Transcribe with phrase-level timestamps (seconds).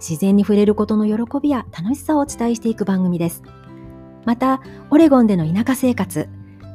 [0.00, 3.42] 自然に触れることの喜びや楽しさをお伝えしていく番組です。
[4.24, 6.28] また、オレゴンでの田舎生活、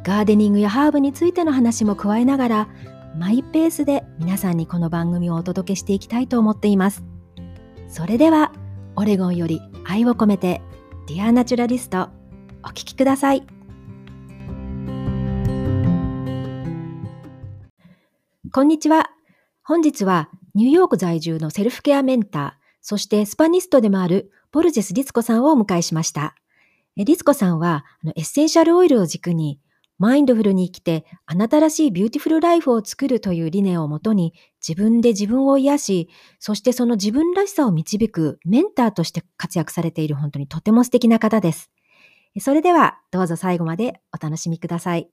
[0.03, 2.69] ガーデニングやハーブについての話も加えながら、
[3.17, 7.03] マイペースで皆さんにこの番組をお届けしていきたいと思っています。
[7.87, 8.53] それでは、
[8.95, 10.61] オレゴンより愛を込めて、
[11.07, 12.09] ディアナチュラリスト、
[12.63, 13.45] お聴きください。
[18.51, 19.09] こんにちは。
[19.63, 26.35] 本日はニューヨーク在住のセルフケアメンター、そしてスパニストでもあるポルジェス・リツコさんをお迎えしました。
[26.95, 27.83] リツコさんは
[28.15, 29.59] エッセンシャルオイルを軸に
[29.97, 41.71] マインドフルに生きてあなたらしい beautiful life を作るという理念をもとに自分で自分を癒し、そしてその自分らしさを導くメンターとして活躍されている本当にとても素敵な方です。
[42.39, 45.09] それではどうぞ最後までお楽しみください。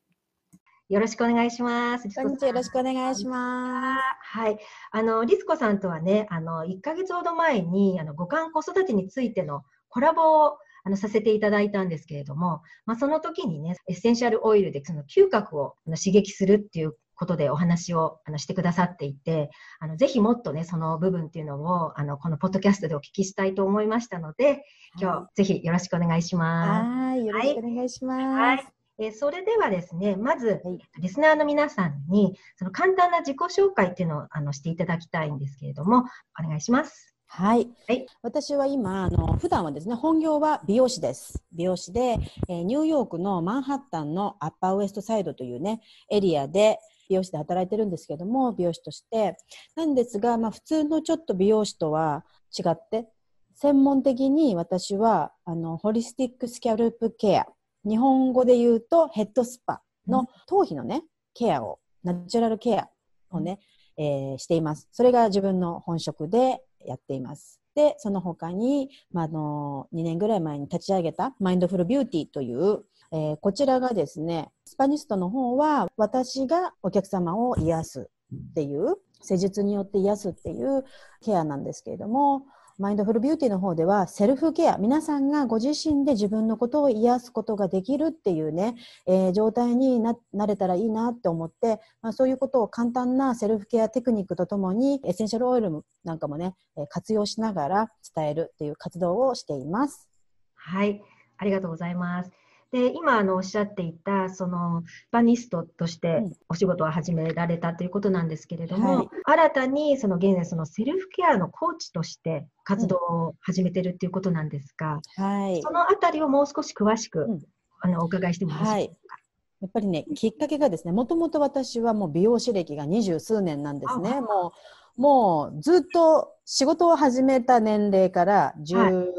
[0.89, 2.09] よろしくお願いします。
[2.15, 2.49] こんにちは。
[2.49, 4.01] よろしくお願いします。
[4.39, 4.59] はい。
[4.91, 24.65] あの、リツコさんとはね、あの、1ヶ月ほど前に、あの、五感子育てについてのコラボをあのさせていただいたんですけれども、まあ、その時にね、エッセンシャルオイルでその嗅覚をあの刺激するっていうことでお話をあのしてくださっていて、あのぜひもっとね、その部分っていうのをあのこのポッドキャストでお聞きしたいと思いましたので、
[25.01, 26.89] 今日ぜひよろしくお願いします。
[26.89, 28.23] はい、よろしくお願いします。
[28.23, 30.61] はいえそれではですね、まず、
[30.99, 36.05] リスナーの皆さんに、その簡単な自己紹介っていうのをあのしていただきたいんですけれども、
[36.39, 37.15] お願いします。
[37.27, 37.71] はい。
[37.89, 41.43] はい、私は今、あの、普段はですね、本業は美容師です。
[41.53, 42.19] 美容師で、
[42.49, 45.81] えー、ニューヨークのマンハッタンのアッパーウエストサイドというね、
[46.11, 46.79] エリアで、
[47.09, 49.37] 美容師で働いてるんですけども、美容師として。
[49.75, 52.25] なんですが、まあ、普通のちょっと美容師とは
[52.57, 53.09] 違って、
[53.55, 57.47] 専門的に私は、あの、ホリスティックスキャルプケア
[57.85, 61.03] 日本語で言うとヘッドスパの頭皮のね、
[61.35, 62.89] ケアを、ナチュラルケア
[63.31, 63.61] をね、
[63.97, 64.89] えー、しています。
[64.93, 67.61] それが自分の本職でやっています。
[67.75, 80.85] で、その他に、まあ、の、2年ぐらい前に立ち上げたマインドフルビューティーという、えー、こちらがですね、スパニストの方は私がお客様を癒すっていう、施術によって癒すっていう
[81.23, 82.43] ケアなんですけれども、
[82.79, 90.17] マインドフルビューティーの方ではセルフケア皆さんがご自身で自分のことを癒すことができるっていうね、えー、状態にな
[90.47, 95.71] れたらいいなって思って、まあ、そういうことを簡単なセルフケアテクニックとともにエッセンシャルオイル
[96.05, 96.55] なんかもね
[96.89, 100.09] 活用しながら伝えるっていう活動をしています。
[100.55, 101.03] はい
[101.39, 102.42] ありがとうございます。
[102.73, 117.41] で、今あのおっしゃっていた、そのバニストとしてお仕事を始められたということなんですけれども、はい、新たにその現在そのセルフケアのコーチとして活動を始めてるっていうことなんですが、はい、そのあたりをもう少し詳しく、うん、
[117.83, 119.15] あのお伺いしてもよろしいですか？
[119.15, 119.19] はい。
[119.61, 124.21] やっぱりね、きっかけがですね、もともと私はもう美容師歴が二十数年なんですね。
[124.21, 124.53] も
[124.99, 129.13] う、もうずっと仕事を始めた年齢から18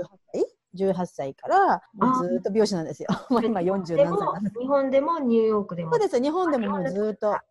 [0.76, 1.82] 18歳から
[2.22, 3.10] ずっと美容師なんですよ。
[3.30, 4.60] もう今40何歳なんです。
[4.60, 6.22] 日本でもニューヨークでもそうです。
[6.22, 7.28] 日本でももうずっと。
[7.30, 7.42] は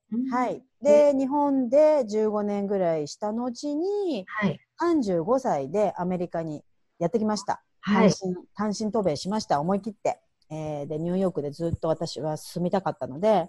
[0.46, 0.62] い。
[0.82, 6.64] で、日本で15年ぐらいした後に、はい、35歳でアメリカに
[6.98, 7.62] やってきました。
[7.80, 9.60] はい、単身単身渡米しました。
[9.60, 10.20] 思い切って。
[10.50, 13.48] えー、で、ニューヨークでずっと私は住みたかったので、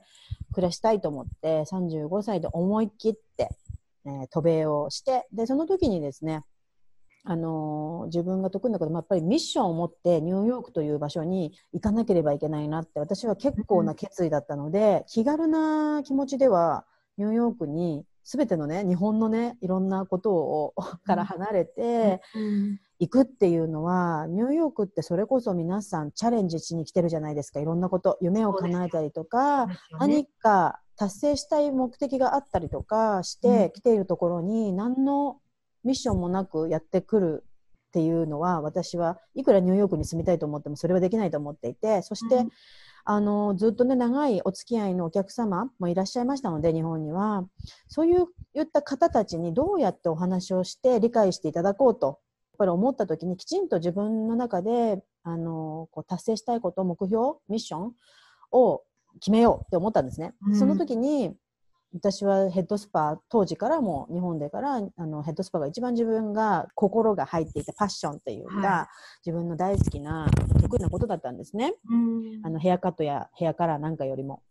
[0.53, 3.49] 暮らしたいと思って、35歳で思い切って、
[4.05, 6.45] えー、渡米をして、で、その時にですね、
[7.25, 16.85] あの自分が得意なこともやっぱりミッションを持ってニューヨークという場所に行かなければいけないなって私は結構な決意だったので、気軽な気持ちでは
[17.17, 20.73] ニューヨークに全てのね日本のねいろんなことを
[21.05, 22.21] から離れて
[22.99, 27.59] 行くっていうのはニューヨークってそれこそ皆さんチャレンジしに来てるじゃないですか。
[27.59, 35.37] いろんなこと夢を叶えたりとか、ね、何か達成したい目的があったりとかして来ているところに何の
[35.83, 37.43] ミッションもなくやってくる
[37.87, 42.49] っていうのは私はいくらニューヨークに住みたいと思ってもそれはできないと思っていてそして、うん、
[43.05, 47.45] あのずっとね長いお付き合いのお客様もいらっしゃいましたので日本には
[47.87, 48.25] そういう
[48.55, 52.15] 言った方たちにどうやってお話をして理解していただこうとやっ
[52.57, 57.91] ぱり思った時にきちんと自分の中であのこう達成したいこと目標ミッション
[58.51, 58.81] を
[59.19, 60.33] 決めようって思ったんですね。
[60.47, 61.35] うん、その時に
[61.93, 68.89] 私はヘッドスパ当時からも日本でからあのヘッドスパが一番自分が心が入っていたパッションっていうか、は
[69.25, 70.27] い、自分の大好きな
[70.61, 71.73] 得意なことだったんですね。
[72.43, 74.41] あのヘアカットやヘアカラーなんかよりも。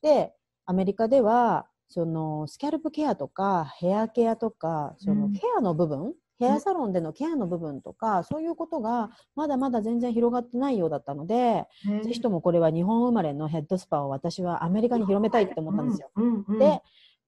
[0.00, 0.32] で
[0.64, 11.66] アメリカではそのスキャルプケアとかヘアケアとかそのケアの部分、ヘアサロンでのケアの部分とか、そういうことがまだまだ全然広がってないようだったので、
[12.02, 16.10] ぜひともこれは日本生まれのヘッドスパを私はアメリカに広めたいって思ったんですよ。
[16.58, 16.82] で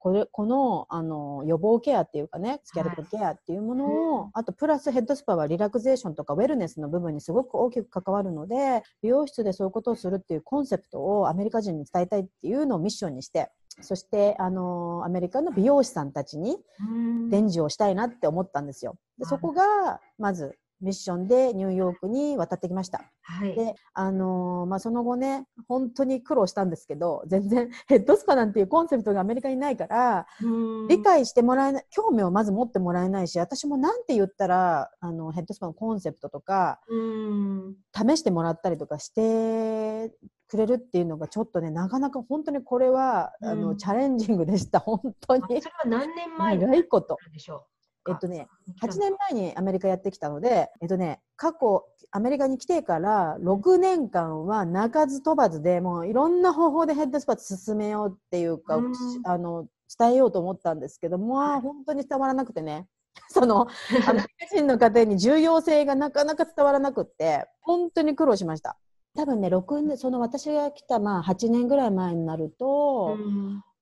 [0.05, 3.87] これこのあの予防ケアっていうかねスキャルプケアっていうもの
[4.17, 16.59] を、あとプラスヘッドスパはリラクゼーションとかウェルネスの部分にすごく大きく関わるので美容室でそういうことをするっていうコンセプトをアメリカ人に伝えたいっていうのをミッションにしてそしてあのアメリカの美容師さんたちに
[17.31, 18.97] 伝授をしたいなって思ったんですよ。
[19.19, 23.11] でそこがまずミッションでニューヨークに渡ってきました。
[23.23, 30.27] はい、で、あのー、まあ、その後ね、本当に苦労したんですけど、全然 ヘッドスパなんていうコンセプトがアメリカにないから、
[30.89, 36.81] 理解してもらえない、興味をまず持ってもらえないし、私もなんて言ったら、あの、ヘッドスパのコンセプトとか、
[37.95, 40.15] 試してもらったりとかして
[40.49, 45.63] くれるっていうのがちょっとね、なかなか本当にこれは、あの、チャレンジングでした、本当に。
[45.63, 47.17] それは何年前長いこと。
[47.33, 47.74] でしょう？
[48.09, 48.49] えっとね、
[48.83, 58.93] 8年前にアメリカやってきたので、えっとね、過去、アメリカに来てから6年間は鳴かず飛ばずで、もういろんな方法でヘッドスパ進めようっていうか、う
[59.25, 59.67] あの、
[59.99, 62.87] 伝えようと思ったんですけども、はい、本当に伝わらなくてね。
[63.29, 63.69] その、
[64.09, 68.77] アメリカ人の方に重要性がなかなか伝わらなくって、本当に苦労しました。
[69.17, 73.17] 多分ね、6年、その私が来たまあ8年ぐらい前になると、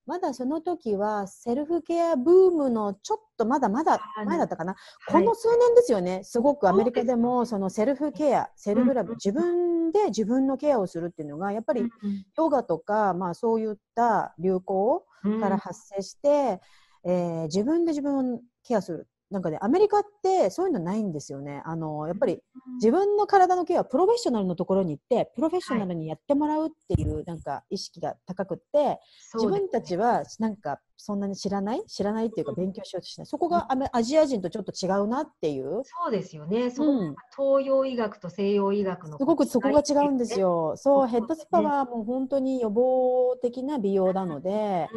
[0.07, 4.75] まだその時はセルフケアブームのちょっとまだまだ前だったかな、
[5.09, 11.89] この数年ですよね、すごくアメリカでもそのセルフケア、セルフラブ、自分で自分のケアをするっていうのが、やっぱり
[12.37, 15.05] ヨガとか、まあそういった流行
[15.41, 16.61] から発生して、
[17.05, 19.09] えー、自分で自分をケアする。
[19.32, 21.62] なんかね、アメリカってそういうのないんですよね。
[21.64, 22.40] あの、やっぱり
[22.76, 28.99] 自分の体のケアはプロフェッショナルのところに行って、プロフェッショナルにやってもらうっていうなんか意識が高くって、
[29.34, 31.85] 自分たちはなんかそんなに知らない？
[31.89, 33.27] 知らないっていうか勉強しようとしない？
[33.27, 35.83] そこがアジア人とちょっと違うなっていう？
[35.85, 36.71] そうですよね。
[36.71, 40.75] そうん、東洋医学と西洋医学の、すごくそこが違うんですよ。
[40.77, 44.89] そう、ヘッドスパはもう本当に予防的な美容なので、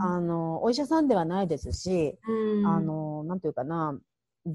[0.00, 2.18] あの、お医者さんではないですし、
[2.66, 3.98] あの、なんていうかな、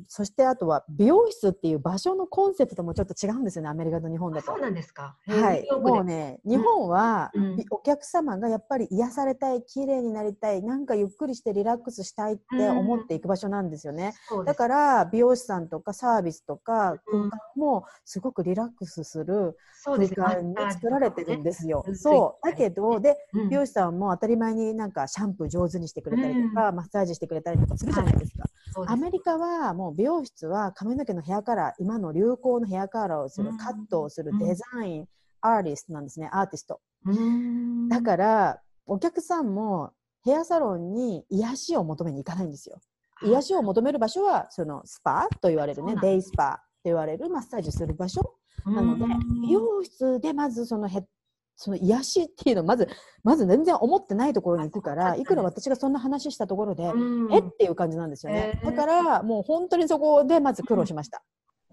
[0.08, 4.48] そしてあとは美容室っていう場所のコンセプトもちょっと違うんですよね、アメリカと日本だと。
[4.48, 5.18] そうなんですか。
[5.28, 5.68] はい。
[5.72, 7.32] もうね、日本は、
[7.72, 14.14] お客様がやっぱり癒されたい、綺麗になりたい、なんかゆっくりしてリラックスしたいって思っていく場所なんですよね。
[14.32, 21.84] うん、だから美容師さんとかサービスとか空間もすごかリラックスする空間に作られてるんですよ。
[21.94, 22.48] そう。
[22.48, 23.18] だけど、で、
[23.50, 28.46] 美容師さんも当たり前になんかシャンプー上手にしてくれたりとか、マッサージしてくれたりとかするじゃないですか。
[28.88, 35.08] アメリカはもう美容室は髪の毛のヘアカラー、今の流行のヘアカラーをする、カットをするデザイン、
[35.42, 36.80] アーティストなんですね、アーティスト。
[37.90, 39.92] だから、お客さんも
[40.24, 42.80] ヘアサロンに癒しを求めに行かないんですよ。
[43.24, 48.22] 癒しを求める場所は、そのスパと言われるね、デイスパと言われるマッサージする場所
[48.66, 49.04] なので、
[49.42, 51.06] 美容室でまずそのヘ
[51.56, 52.88] その癒しっていうのをまず、
[53.24, 56.92] まず全然思ってないところに行くから、いくら私がそんな話したところで、
[57.32, 58.60] えっていう感じなんですよね。
[58.64, 61.24] だから、もう本当にそこでまず苦労しました。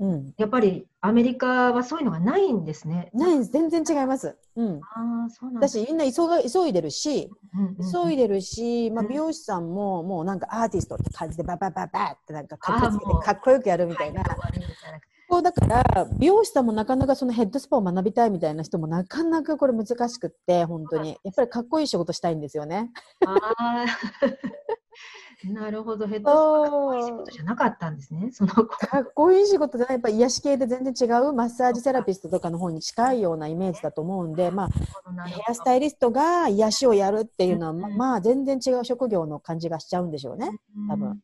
[0.01, 3.11] うん、やっぱりアメリカはそういうのがないんですね。
[3.13, 3.45] ない。
[3.45, 4.35] 全然違います。
[4.57, 4.81] うん。
[4.83, 7.31] ああ、そうなん私みんな急が急いでるし、
[7.93, 14.25] 急いでるし、まあ美容師さんももうなんかアーティストって感じでババババってなんかかっこつけてかっこよくやるみたいな。
[15.31, 21.17] そうだから美容師さんもなかなかそのヘッドスパを学びたいみたいな人もなかなかこれ難しくって本当に。
[21.23, 22.91] やっぱりかっこいい仕事したいんですよね。
[23.25, 23.85] あ
[25.55, 26.09] なるほど。
[26.09, 28.31] ヘッドスパかっこいい仕事じゃなかったんですね。
[28.33, 29.95] そのかっこいい仕事じゃない。
[29.95, 40.51] やっぱ癒し系で全然違うマッサージセラピストとかの方に近いようなイメージだと思うんで、まあ、ヘアスタイリストが癒しをやるっていうのは、ままあ全然違う職業の感じがしちゃうんでしょうね。
[40.89, 41.21] 多分。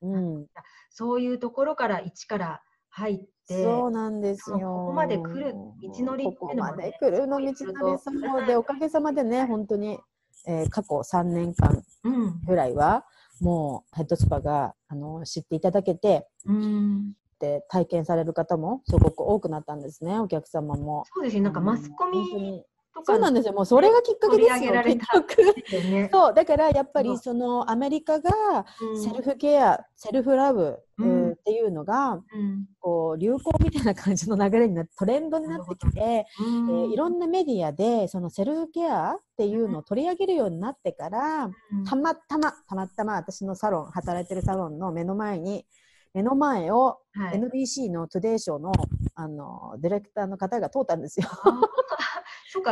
[0.00, 0.46] うん、
[0.90, 2.62] そういうところから一から
[2.98, 4.58] 入って、そうなんですよ。
[4.58, 9.98] ここまで来る道のりっていうのも、ね、ここまで来るの道のりそうで、おかげさまでね、本当に、
[10.46, 11.82] えー、過去3年間
[12.46, 13.04] ぐらいは、
[13.40, 21.04] うん、もうヘッドスパがあの知っていただけて、うん、で体験される方もすごく多くなったんですね、お客様も。
[21.14, 22.64] そうですね、なんかマスコミ
[23.04, 23.54] そうなんですよ。
[23.54, 24.72] もうそれがきっかけですよ。
[24.82, 25.90] 結局。
[25.90, 26.34] ね、そう。
[26.34, 28.30] だからやっぱりそのアメリカが
[29.02, 31.02] セルフケア、 self-love、って
[31.48, 45.64] っていうのが、うん、こう流行みたいな感じの流れになってトレンドになってきて、うん、えー、いろんなメディアでそのセルフケアっていうのを取り上げるようになってから、うん、たまたまたまたま私のサロン働いてるサロンの目の前に
[46.12, 46.98] 目の前を
[47.32, 48.72] NBC のトゥデイショーの
[49.14, 51.28] あのディレクターの方が通ったんですよ。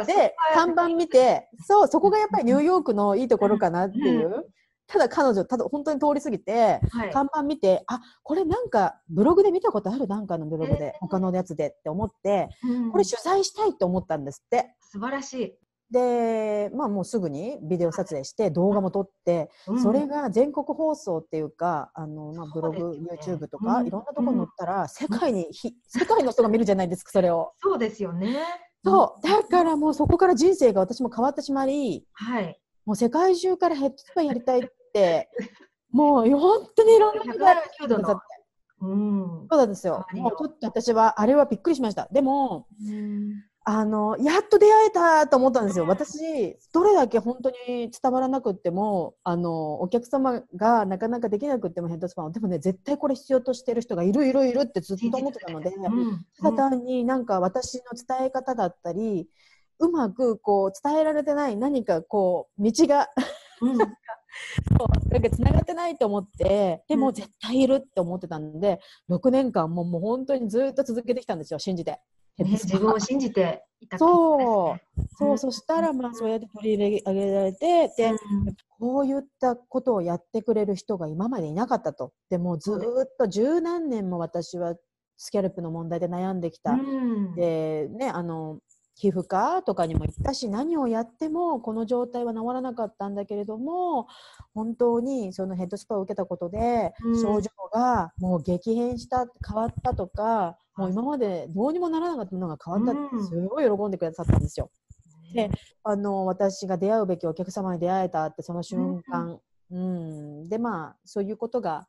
[0.06, 4.46] で看板見てそうそこがやっぱりニューヨークのいいところかなっていう。
[4.86, 14.74] ただ彼女ただ本当に通り過ぎて、はい、看板見てあこれなんかブログで見たことあるなんかのブログで、えー、他のやつでって思って、うん、これ取材したいと思ったんですって。
[14.80, 15.58] 素晴らしい。
[15.90, 27.52] で、まあもうすぐにビデオ撮影して動画も撮って、うん、それが全国放送っていうか、あの、まあブログ、ね、YouTube とか、うん、いろんなところ載ったら、世界にひ、世界の人が見るじゃないですか、それを。
[27.58, 28.36] そうですよね。
[28.84, 29.26] そう。
[29.26, 32.60] だからもうそこから人生が私も変わってしまい、はい。
[32.86, 34.62] もう世界中からヘッドスパやりたいっ
[34.94, 35.28] て、
[35.90, 37.38] もう本当にいろんな人
[38.02, 38.22] が
[38.78, 40.06] うん、そうなんですよ。
[40.12, 42.08] もうちょっと私は、あれはびっくりしました。
[42.12, 43.42] でも、うん。
[43.68, 45.86] あの、やっと出会えたと思ったんですよ。
[45.88, 55.72] 私、どれだけ本当に伝わらなくっても、あの、お客様がなかなかできなくってもヘッドスパンでもね、絶対これ必要としてる人がいるいるいるってずっと思ってたので、
[56.40, 59.26] ただ単になんか私の伝え方だったり、
[59.78, 63.08] うまくこう伝えられてない何かこう、道が
[63.60, 63.86] うん、そう
[65.10, 68.80] なんか繋がってないと思ってでも絶対いるって思ってたんで
[69.10, 72.00] 6年間ももう本当にずっと続けてきたんですよ信じて。
[72.38, 78.18] ね、自分を信じていた、ね、そう、そう、そしたら、まあ、そうやって取り入れ上げられて、で、うん、
[78.78, 82.12] こういったことをやってくれる人が今までいなかったと。
[82.28, 84.74] でも、ずっと十何年も私は
[85.16, 86.72] スキャルプの問題で悩んできた。
[86.72, 88.58] うん、で、ね、あの、
[88.98, 94.06] 皮膚科とかにも行ったし何をやってもこの状態は治らなかったんだけれども
[94.54, 104.70] 本当にそのヘッドスパを受けたことで、症状がもう激変した変わったとかもう今までどうにもならなかったものが変わったってすごい喜んでくださったんですよ。
[105.34, 105.50] で
[105.82, 109.38] あの私が出会うべきお客様に出会えたってその瞬間、
[109.70, 111.86] うん、でまあそういうことが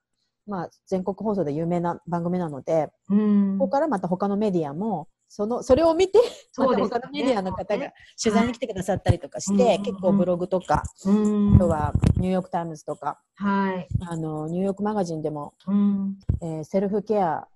[0.48, 6.20] まあ、全国放送で有名な番組なので、うん、ここからまた他のメディアもそのそれを見て、
[6.58, 7.92] また他のメディアの方が
[8.22, 17.48] 取材に来てくださったりとかして、はい、結構ブログとか、うん、あとはニューヨーク・タイムズとか、はい、あのニューヨーク・マガジンでも、うん、えー、セルフケア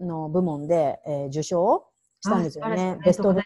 [0.00, 1.86] の部門で、えー、受賞
[2.20, 2.98] したんですよね。
[3.04, 3.42] ベスト・オブ・っ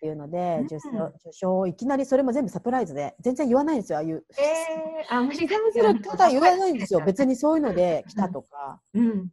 [0.00, 4.22] ていうので、受賞受賞をいきなりそれも全部サプライズで全然言わないんですよああいう。
[4.38, 5.56] えー、アメリカ
[6.10, 7.00] ただ言わないんですよ。
[7.06, 9.28] 別にそういうので来たとか、うん、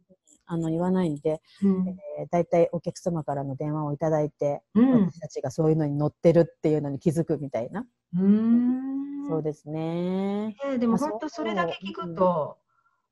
[0.52, 7.86] あの言わないんで、うん、えー、大体お客様からの電話をいただいて、うん、私たちがそういうのに乗ってるっていうのに気づくみたいな。
[8.18, 9.26] うん。
[9.28, 10.54] そうですね。
[10.66, 12.58] えー、でも本当それだけ聞くと、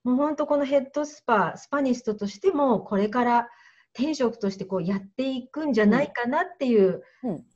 [0.04, 3.49] もう本当このヘッドスパスパニストとしてもこれから
[3.94, 7.02] 転職としてこうやっていくんじゃないかなっていう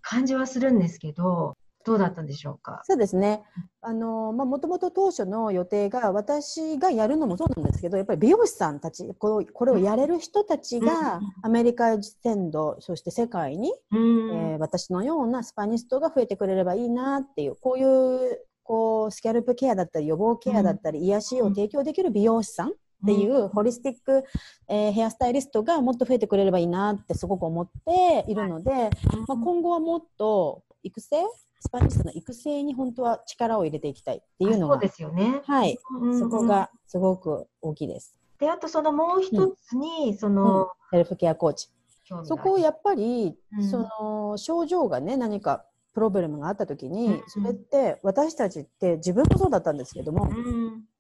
[0.01, 2.81] 感じはするんですけど、どうだったんでしょうか？
[2.85, 3.43] そうですね。
[3.83, 22.73] あの、まあ、もともと当初の予定が、私がやるのもそうなんですけど、やっぱり美容師さんたち、これこれをやれる人たちが、アメリカ全土、そして世界に、うん、えー、私のようなスパニストが増えてくれればいいなっていう、こういう、こう、スキャルプケアだったり、予防ケアだったり、癒しを提供できる美容師さんっ
[23.07, 24.25] ていうホリスティック、
[24.69, 28.71] えー、ヘアスタイリストがもっと増えてくれればいいなってすごく思っているので、
[29.29, 31.17] まあ、今後はもっと育成
[31.67, 35.41] スパニストの育成に本当は力を入れていきたいっていうのが、そうですよね。
[35.47, 38.15] はい、うんうん、そこがすごく大きいです。
[38.39, 41.71] で、あとそのもう一つに、うん、その、セルフケアコーチ。
[42.25, 43.39] そこをやっぱり、
[43.71, 50.29] その症状がね、何かプロブレムがあった時に、それって私たちって自分もそうだったんですけども、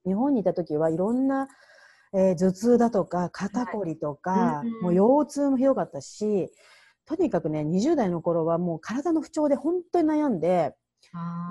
[0.06, 1.46] 日本にいた時はいろんな、
[2.14, 6.50] えー、頭痛だとか肩こりとか、はい、もう腰痛もひどかったし
[7.06, 10.74] とにかくね、20代の頃はもう体の不調で本当に悩んで、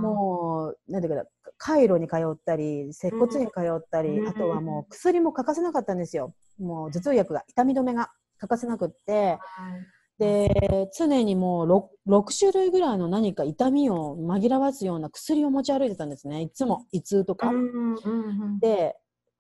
[0.02, 1.26] もう、なんていうか、
[1.58, 6.34] 回路に通ったり、接骨院に通ったり、うん、あとはもう薬も欠かせなかったんですよ。
[6.60, 9.38] もう頭痛薬が、痛み止めが欠かせなくって、
[10.20, 16.42] で、常にもう 6, 6種類ぐらいの何か痛みを紛らわすような薬を持ち歩いてたんですね。
[16.42, 17.52] いつも、胃痛とか。
[18.60, 18.96] で、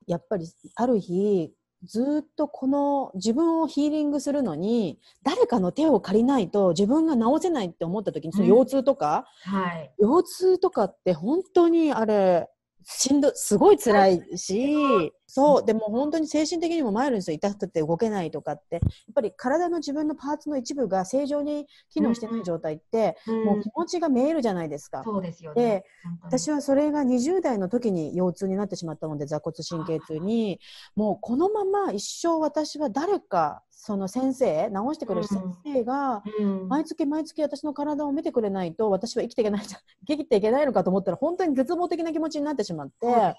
[0.07, 1.53] やっぱりある日、
[1.85, 12.47] ずっとこの自分をヒーリングするのに誰かの手を借りないと自分が治せないって思った時にその腰痛とか、うんはい、腰痛とかって本当にあれ
[12.85, 17.35] しんどすごい辛いしそう、でも本当に精神的にも参るんですよ。
[17.35, 18.75] 痛くて動けないとかって。
[18.75, 18.81] やっ
[19.15, 25.01] ぱり体の自分のパーツの一部が正常に機能してない状態って、うん、もう気持ちが見えるじゃないですか。
[25.03, 25.63] そうですよね。
[25.63, 25.85] で、
[26.21, 30.59] 私はそれが20代の時に腰痛になってしまったので、座骨神経痛に、
[30.95, 36.21] もうこのまま一生私は誰かその先生治してくれる先生が、
[36.67, 39.63] 毎月毎月私の体を見てくれないと私は生きていけない
[40.07, 43.35] 生きていけないのかと思ったら本当に絶望的な気持ちになってしまって、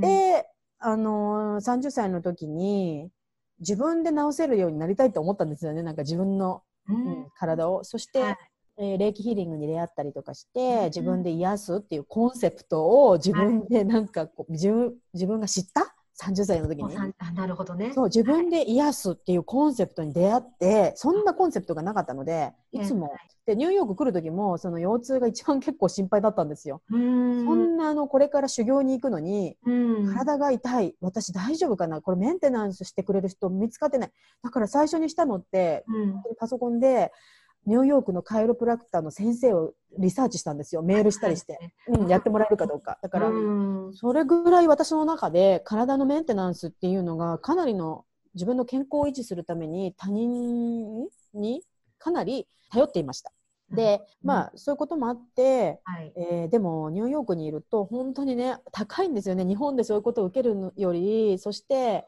[0.00, 0.48] で、
[0.80, 3.10] あのー、30歳の時に
[3.60, 5.82] 自分で治せるようになりたいと思ったんですよね。
[5.82, 7.84] なんか自分の、うん、体を。
[7.84, 8.36] そして、はい。
[8.80, 16.94] えー、霊気ヒーリングに出会ったりとかして、自分で癒すっていうコンセプトを自分でなんかこう自分自分が知った30歳の時に。
[17.34, 17.92] なるほどね。
[17.94, 23.14] そう、自分で癒すっていうコンセプトに出会って、そんなコンセプトがなかったので、いつも、
[23.46, 26.82] で、ニューヨーク来る時も、その腰痛が一番結構心配だったんですよ。
[26.90, 29.56] そんな、あの、これから修行に行くのに、
[30.12, 32.02] 体が痛い、私大丈夫かな？
[32.02, 34.12] これメンテナンスしてくれる人見つかってない。
[34.42, 35.84] だから最初にしたのって、
[36.38, 37.12] パソコンで、
[37.68, 40.82] ニューヨークのカイロプラクターの先生をリサーチしたんですよ。
[40.82, 41.58] メールしたりして。
[41.86, 42.98] うん、やってもらえるかどうか。
[43.02, 43.30] だから、
[43.92, 51.62] それぐらい私の中で体のメンテナンスっていうのがかなりの自分の健康を維持するために他人に
[51.98, 53.32] かなり頼っていました。
[53.70, 61.38] で、まあ、そういうこともあって、はい、えー、でもニューヨークにいると本当にね高いんですよね日本でそういうことを受けるより。
[61.38, 62.06] そして、ね。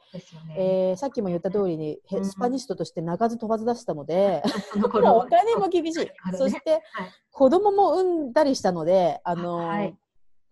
[0.56, 4.42] えー、さっきも言った通りに、うん、スパニストとして鳴かず飛ばず出したので、
[4.76, 6.82] もうお金も厳しい、 そして、はい、
[7.30, 9.96] 子供も産んだりしたのであの、はい、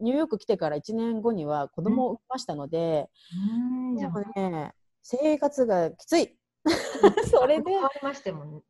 [0.01, 3.09] ニューヨーク来てから1年後には子供を産みましたので、
[3.63, 6.38] うん、でもね生活がきつい
[7.31, 7.73] それで、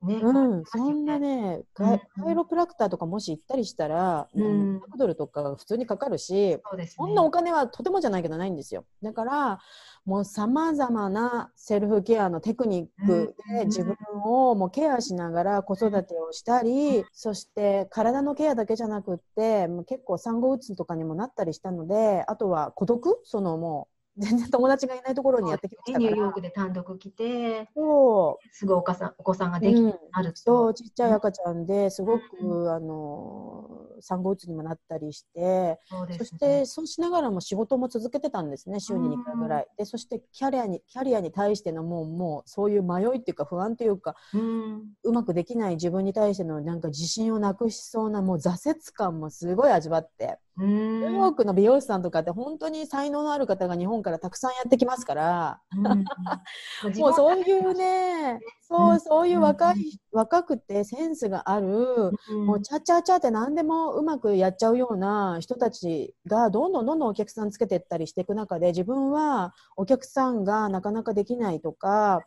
[0.02, 8.84] うん、そんなね、カイロプラクターとかもし行ったりしたら、うん、100ドルとか普通にかかるし、そ、ね、んなお金はとてもじゃないけどないんですよ。
[9.02, 9.58] だから、
[10.04, 23.20] もう様々なセルフケアのテクニックで自分をもうケアしながら子育てをしたり、そして体のケアだけじゃなくって、もう結構産後うつとかにもなったりしたので、あとは孤独？
[23.24, 28.48] そのもう、全然友達がいないところにやってきましたから、ニューヨークで単独来てそう。
[28.52, 33.68] すぐお子さんお子さんができる、うん、なるそうちっちゃい赤ちゃんですごく、うん、あの
[34.00, 50.38] 産後うつにもなったりしてそ、ね,、してそうしながらも仕事も続けてたんですね週に2回ぐらい、でそしてキャリアにキャリアに対してのもうもうそういう迷いっていうか不安というか、うん、うまくできない自分に対してのなんか自信をなくしそうなもう挫折感もすごい味わって。
[50.60, 55.82] ニューヨークの美容師さんとかって本当に才能のある方が日本からたくさんやってきますから、うん、
[56.98, 59.76] もうそういうね、そう、そういう若い、
[60.12, 62.12] 若くてセンスがある、
[62.46, 72.20] もうチャチャチャって何でもうまくやっちゃうような人たちがどんどんどんどんお客さんつけていったりしていく中で、自分はお客さんがなかなかできないとか、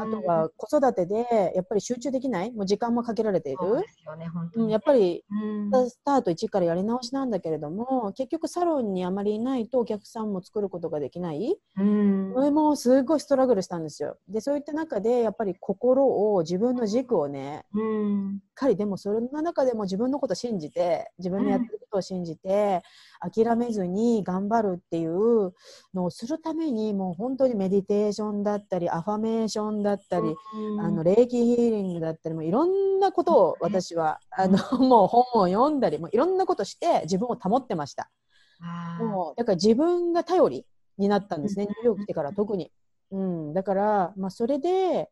[0.00, 3.58] あとは子育てでやっぱり集中できない、もう時間もかけられている。
[4.54, 5.24] うん、やっぱり
[5.88, 11.19] スタート1からやり直しなんだけれども、結局サロンにあまりいないとお客さんも作ることができない。
[11.76, 14.16] うん、それもすごいストラグルしたんですよ。
[14.28, 22.82] で、そういった中でやっぱり心を自分の軸をね、うん、しっかりでもそれの中でも自分のことを信じて自分のやってることを信じて、
[23.24, 25.54] うん、諦めずに頑張るっていう
[25.94, 38.10] のをするためにもう本当にメディテーションだったりアファメーションだったり、うん、あの霊気ヒーリングだったりもいろんなことを私は、あのもう本を読んだりもいろんなことして自分を保ってました。
[39.00, 40.66] もうだから自分が頼り
[41.00, 42.70] になったんですね、ニューヨーク来てから特に。
[43.10, 45.10] うん、だから、まあ、それで、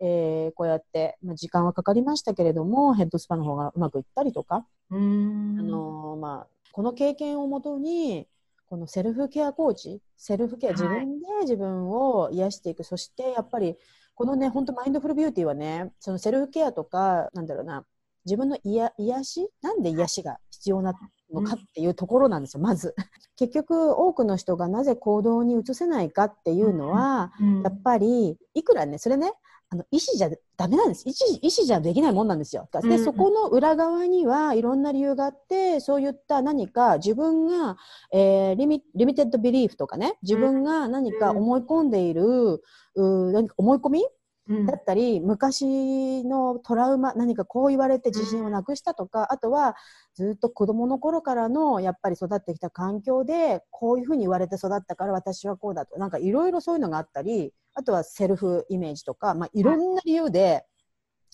[0.00, 5.56] えー、こうやって、まあ、時間はかかりましたけれどもヘッドスパの方がうまくいったりとか、うん。
[5.60, 8.26] あのー、まあ、この経験をもとに
[8.68, 12.82] このセルフケアコーチセルフケア、自分で自分を癒していく。
[12.82, 13.76] そしてやっぱり
[14.14, 17.84] このね本当マインドフルビューティーはねそのセルフケアとかなんだろうな
[18.24, 19.48] 自分の癒癒し？
[19.62, 20.94] なんで癒しが必要な
[21.32, 22.94] のかっていうところなんですよ、まず。
[23.36, 27.32] 結局多くの人がなぜ行動に移せないかっていうのは、
[27.64, 29.32] やっぱりいくらねそれね
[29.68, 31.08] あの意思じゃダメなんです。
[31.08, 32.68] 意思意思じゃできないもんなんですよ。
[32.82, 37.76] で、そこの裏側にはいろんな理由があって、そういった何か自分が、
[38.12, 42.62] えー、リミリミテッドビリーフとかね、自分が何か思い込んでいる、
[42.94, 44.06] う何か思い込み
[44.48, 49.74] だったり、昔のトラウマ、何かこう言われて自信をなくしたとか、あとは
[50.14, 55.98] ずっと子供の頃からのやっぱり育ってきた環境で、こういうふうに言われて育ったから私はこうだと。
[55.98, 60.64] なんかいろいろそういうのがあったり、あとはセルフイメージとか、まあ、いろんな理由で、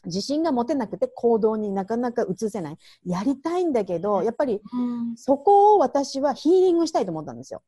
[0.04, 2.78] 自信が持てなくて行動になかなか移せない。
[3.04, 4.60] やりたいんだけど、やっぱり
[5.16, 7.62] そこを私はヒーリングしたいと思ったんですよ。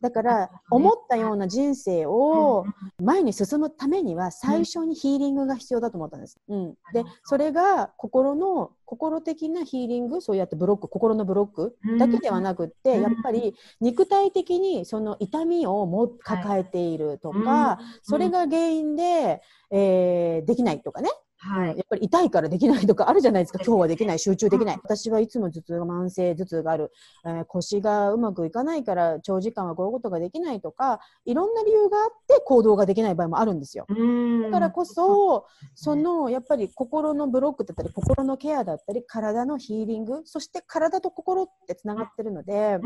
[0.00, 2.64] だから、思ったような人生を
[3.02, 6.38] 前に進むためには、最初にヒーリングが必要だと思ったんです。
[6.48, 6.74] うん。
[6.92, 21.10] で、それが心の、心的なヒーリング、そうやってブロック、心のブロックだけではなくって、やっぱり肉体的にその痛みをも抱えているとか、それが原因で、えー、できないとかね。
[21.40, 23.60] はい、やっぱり痛いからできないとかあるじゃないですか。
[23.64, 24.80] 今日はできない、集中できない。
[24.82, 26.90] 私はいつも頭痛が慢性頭痛がある、
[27.24, 33.86] えー、腰がうまくいかないから長時間はこういうことができないとか、いろんな理由があって行動ができない場合もあるんですよ。
[33.88, 35.46] だからこそ、
[35.76, 42.80] そのやっぱり心のブロックだったり、心のケアだったり、体のヒーリング、そして体と心ってつながってるので、やっ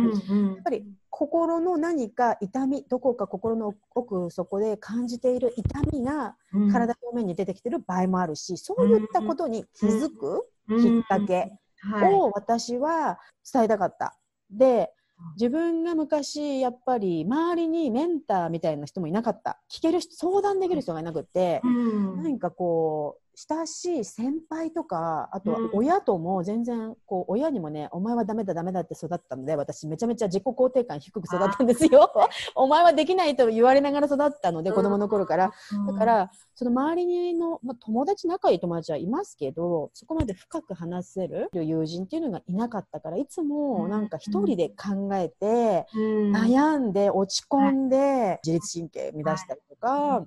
[0.62, 6.36] ぱり心の何か痛み、どこか心の奥底で感じている痛みが
[6.70, 11.52] 体表面に出てきてる場合もあるし、そういったことに気づくきっかけ
[11.88, 13.18] を私は
[13.50, 14.18] 伝えたかった。
[14.50, 14.90] で、
[15.36, 19.60] 自分が昔やっぱり周りにメンターみたいな人もいなかった。
[19.70, 32.12] 聞ける人相談できる人がいなくって、うん、何かこう親しい先輩とか、あとは親とも全然、こう、親にもね、お前はダメだダメだって育ったので、私めちゃめちゃ自己肯定感低く育ったんですよ。
[32.54, 35.52] お前はできないと言われながら育ったので、子供の頃から。
[35.86, 50.26] だから、その周りの、まあ、友達、仲いい友達はいますけど、そこまで深く話せる友人っていうのがいなかったから、いつもなんか一人で考えて、悩んで、落ち込んで、自律神経乱したりとか、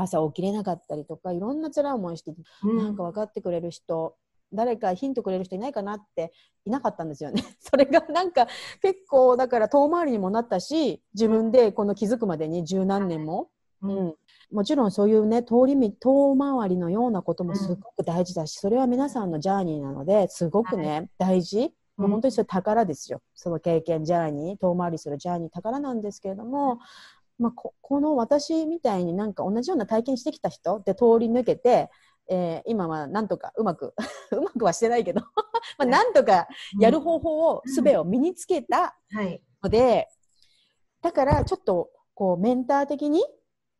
[0.00, 2.34] 朝起きれなかったりとかいろんな辛い思いして
[2.64, 4.16] うん、なんか分かってくれる人
[4.52, 6.32] 誰かヒントくれる人いないかなって
[6.64, 7.42] いなかったんですよね。
[7.60, 8.46] それがなんか
[8.80, 13.50] 結構だから遠回りにもなったし自分でこの気づくまでに十何年も、
[13.82, 14.14] うん、
[14.50, 21.74] もちろんそういうね通り遠回りのようなこともすごく大事だし、それは皆さんのジャーニーなのですごくね、大事。
[21.98, 23.20] もう本当にそれ宝ですよ。
[23.34, 26.78] その経験、ジャーニー、遠回りするジャーニー宝なんですけれども、
[27.38, 31.88] まあ、ここの私みたいになんか同じような体験してきた人で通り抜けて、
[32.28, 33.94] えー、今はなんとかうまく
[34.32, 35.20] うまくはしてないけど
[35.78, 36.48] まあなんとか
[36.78, 38.96] やる方法を、術を身につけた
[39.62, 40.08] ので、うんはい、
[41.02, 43.24] だからちょっとこうメンター的に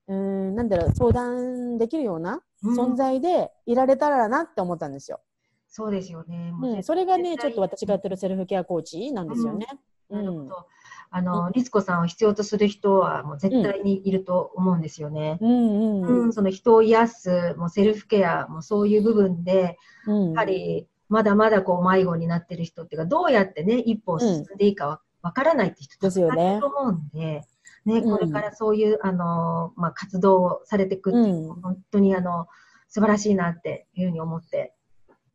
[0.07, 5.21] うんなんだろう相談できるような存在でいられたらなって思ったんですよ。
[5.69, 6.53] そうですよね。
[6.61, 9.67] うん、それがね、ちょっと私がやってるセルフケアコーチなんですよね。
[10.09, 10.67] うん、なるほど。
[11.11, 15.39] あの、律子さんを必要とする人はもう絶対にいると思うんですよね。
[15.41, 27.43] うん、うん、その人を癒す、もうセルフケア、もそういう部分で、やはりまだまだこう迷子になってる人っていうか、どうやってね、一歩進んでいいかわからないって人たくさんいると思うんで、
[27.85, 32.47] ね、これからそういう、あの、まあ、活動をされていくっていうの本当にあの、
[32.89, 34.75] 素晴らしいなっていうふうに思って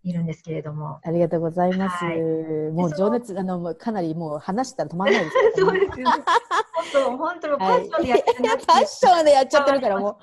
[0.04, 1.00] いるんですけれども。
[1.04, 2.04] ありがとうございます。
[2.04, 2.20] はい、
[2.72, 6.24] もう情熱、あの、かなりもう話したら止まらないです、ね、そうですよね。
[6.74, 10.20] 本当、本当のパッションでやってる、はい、パッションでやっちゃってるからも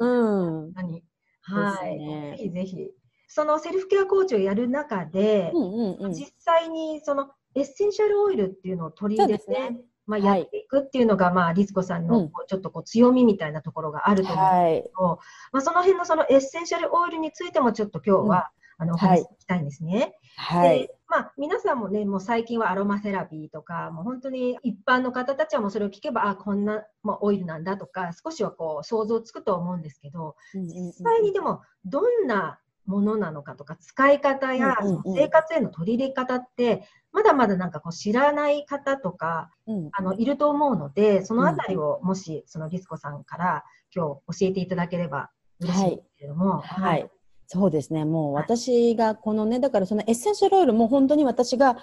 [0.00, 0.06] う。
[0.06, 0.72] うん。
[0.74, 1.04] 何
[1.42, 2.90] はい、ね、ぜひぜひ。
[3.28, 15.18] そのセルフケアコーチをやる中で、うんうんうん、実際にそのエッセンシャルオイルっていうのを取り入れて、ね、まあ、やっていくっていうのが、はい、まあ、律子さんのちょっとこう強みみたいなところがあると思うんですけど、はい、
[15.52, 20.18] まあ、その辺のそのエッセンシャルオイルについてもちょっと今日はあの、お話ししたいんですね。
[20.36, 20.80] はい。
[20.80, 46.58] で、まあ、皆さんもね、もう最近はアロマセラピーとか、もう本当に一般の方たちはもうそれを聞けば、あ、こんな、まあ、オイルなんだとか、少しはこう、想像つくと思うんですけど、実際にでも、どんなものなのかとか、使い方や生活への取り入れ方って、まだまだなんかこう知らない方とか、うん、あの、いると思うので、そのあたりをもし、そのリスコさんから今日教えていただければ嬉しいんですけれども。
[46.60, 47.02] はい。
[47.02, 47.13] はい
[47.46, 48.04] そうですね。
[48.04, 51.76] もう私がこのね、だからそのエッセンシャルオイルも本当に私が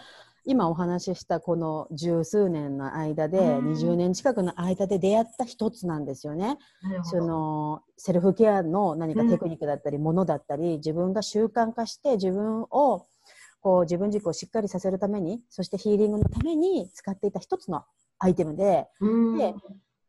[0.43, 6.57] 今お話ししたこの十数年の間で、20年近くの間で出会った一つなんですよね。
[7.03, 13.05] そのセルフケアの何かテクニックだったり、ものだったり、自分が習慣化して自分を
[13.61, 17.83] こう自分軸をしっかりさせるために、そしてヒーリングのために使っていた一つの
[18.17, 18.87] アイテムで、
[19.37, 19.53] で、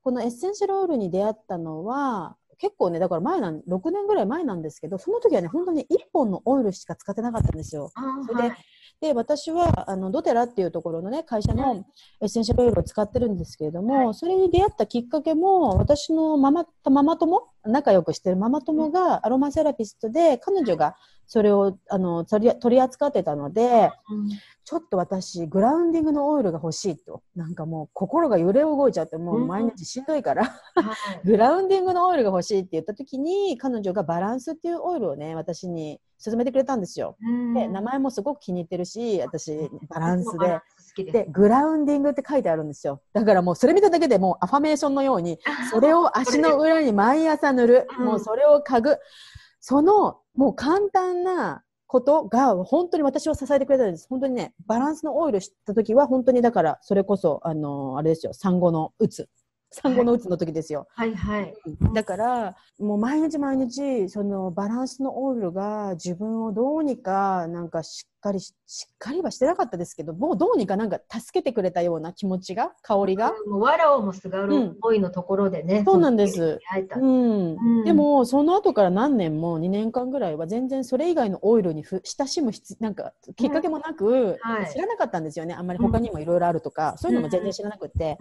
[0.02, 7.90] このエッセンシャルオイルに出会ったのは、結構ね、だから前なん、6年ぐらい前なんですけど、その時はね、本当に1本のオイルしか使ってなかったんですよ。
[8.24, 8.58] それで、はい、
[9.00, 11.84] で、私は、あの、ドテラっていうところのね、会社の
[12.20, 20.94] エッセンシャルオイルを使ってるんですけれども、はい、それに出会ったきっかけも、私のママ、ママ友、仲良くしてるママ友がアロマセラピストで、彼女が
[21.32, 24.28] それを、あの、取り取り扱ってたので、うん
[24.64, 27.22] ちょっと私、グラウンディングのオイルが欲しいと。
[27.34, 30.84] なんかもう心が揺れ動いちゃって、もう毎日しんどいから、うん、
[31.30, 37.16] グラウンディングのオイルが欲しいって言った時に、彼女がバランスっていうオイルをね、私に勧めてくれたんですよ。
[37.20, 40.60] うん、で、名前もすごく気に入ってるし、私、バランスで。
[41.10, 43.00] で、グラウンディングって書いてあるんですよ。
[43.12, 45.40] だからもうそれ見ただけでもうアファメーションのように、
[45.70, 47.88] それを足の裏に毎朝塗る。
[47.98, 48.98] もうそれを嗅ぐ。
[49.62, 54.08] その、もう簡単なことが本当に私を支えてくれたんです。
[54.10, 59.28] 本当にね、バランスのオイルした時は本当にだから、それこそ、あのー、あれですよ、産後のうつ。
[59.70, 60.88] 産後のうつの時ですよ。
[60.90, 61.54] はい、はい、
[61.94, 73.34] だから、もう毎日毎日、そのバランスのオイルが自分をどうにか、なんかしっかりし、しっかりはしてなかったですけど、もうどうにかなんか助けてくれたような気持ちが、香りが。
[73.50, 75.78] わらをもすがる思いのところでね。
[75.78, 76.58] うん、そうなんです。
[76.96, 77.56] うん。
[77.56, 85.54] うん、でも、その後から何年も、2年間ぐらいは全然それ以外のオイルにふ親しむなんか、きっかけもなく、うんはい、知らなかったんですよね。
[85.54, 88.18] あんまり他にもいろいろあるとか、そういうのも全然知らなくて。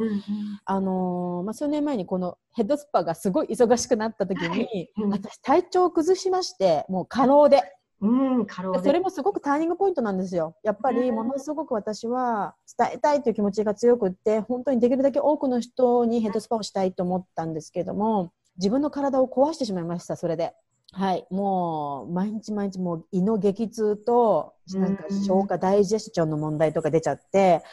[0.66, 7.62] あのー、まあ、数年前にこのヘッドスパがすごい忙しくなった時に、はい、私体調を崩しまして、もう過労で。
[8.02, 10.56] うん、過労それもすごくターニングポイントなんですよ。
[10.64, 20.56] やっぱりものすごく私は伝えたいという気持ちが強くって、本当にできるだけ多くの人にヘッドスパをしたいと思ったんですけども、自分の体を壊してしまいました、それで。
[20.94, 27.64] はい、もう毎日毎日もう胃の激痛となんか消化ダイジェスチョンの問題とか出ちゃって、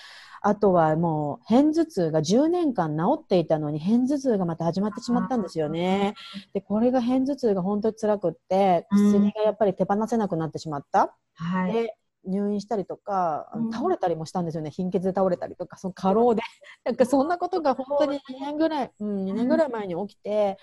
[0.43, 6.15] あとはもう、片頭痛が10年間治っていたのに、片頭痛がまた始まってしまったんですよね。
[6.53, 11.17] で、これが片頭痛が本当に辛くって、薬がやっぱり手放せなくなってしまった。
[11.35, 11.73] はい。
[11.73, 11.95] で
[12.29, 16.43] 入院したりとか、倒れたりもしたんですよね、貧血で倒れたりとか、その過労で。
[16.85, 20.59] なんかそんなことが本当に2年ぐらい、うん、2年ぐらい前に起きて、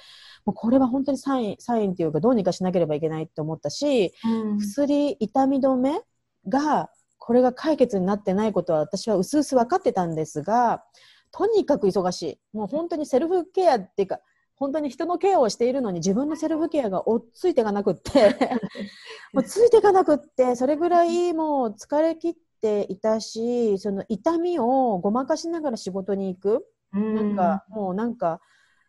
[0.45, 6.01] もうこれは本当にサイン、サインっていうか、どうにかしなければいけないって思ったし、うん、薬、痛み止め
[6.47, 6.89] が
[7.25, 10.83] これが解決になってないことは私は薄々分かってたんですが、
[11.31, 12.39] とにかく忙しい。
[12.53, 14.19] もう本当にセルフケアっていうか、
[14.55, 18.37] 本当に人のケアをしているのに自分のセルフケアが追っついていかなくって
[19.33, 28.39] もうついていかなくってそれぐらいもう疲れ切っていたしその痛みをごまかしながら仕事に行くなんかもうなんか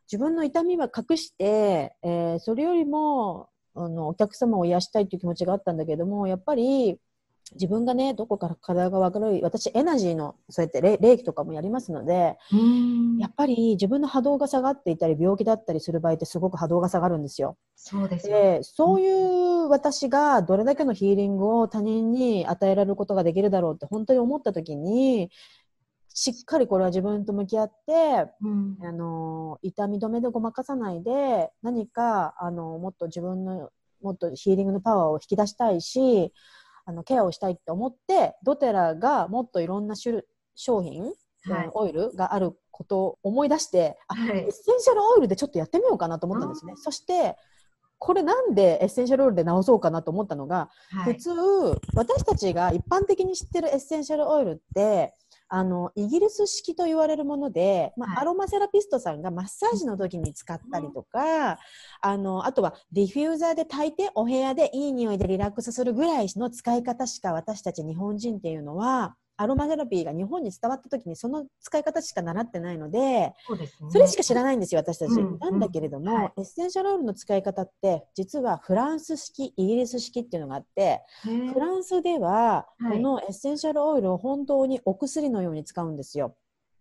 [0.04, 7.00] 自分の痛みは隠して、えー、それよりもあのお客様を癒したいという気持ちがあったんだけどもやっぱり
[7.52, 12.36] 自分がね、どこから課題が分かる、私、エナジーの、そうやって霊気とかもやりますので、
[13.18, 17.56] やっぱり自分の波動が下がっていたり、病気だったりする場合ってすごく波動が下がるんですよ。
[17.76, 18.58] そうですね。
[18.62, 25.30] そういう私がどれだけのヒーリングを他人に与えられることができるだろうって本当に思った時に、
[26.18, 33.68] しっかりこれは自分と向き合って、うん、あの痛み止めでごまかさないで何かあのもっと自分の
[34.00, 36.32] もっとヒーリングのパワーを引き出したいし
[36.86, 46.74] あのケアをしたいって思ってドテラがもっといろんな種類商品、はい、オイルがあることを思い出して、はい、エッセンシャルオイルでちょっとやってみようかなと思ったんですね。
[46.76, 47.36] そして
[47.98, 51.30] これなんでエッセンシャルオイルで直そうかなと思ったのが、はい、普通
[51.94, 55.14] 私たちが一般的に知ってるエッセンシャルオイルって
[55.48, 61.58] あのイギリス式と言われるもので、まあ、はい、アロマセラピストさんがマッサージの時に使ったりとか、
[62.00, 73.32] あのあとはディフューザーで炊いてお部屋でいい匂いでリラックスするぐらいの使い方しか私たち日本人っていうのはアロマセラピーが日本に伝わった時にその使い方しか習ってないので
[73.90, 86.36] そ、ね,、れしか知らないんですよ私たち、うん、なんだけれども、はい、エッセンシャルオイルの使い方って実はフランス式イギリス式っていうのがあってフランスではこのエッセンシャルオイルを本当にお薬のように使うんですよ。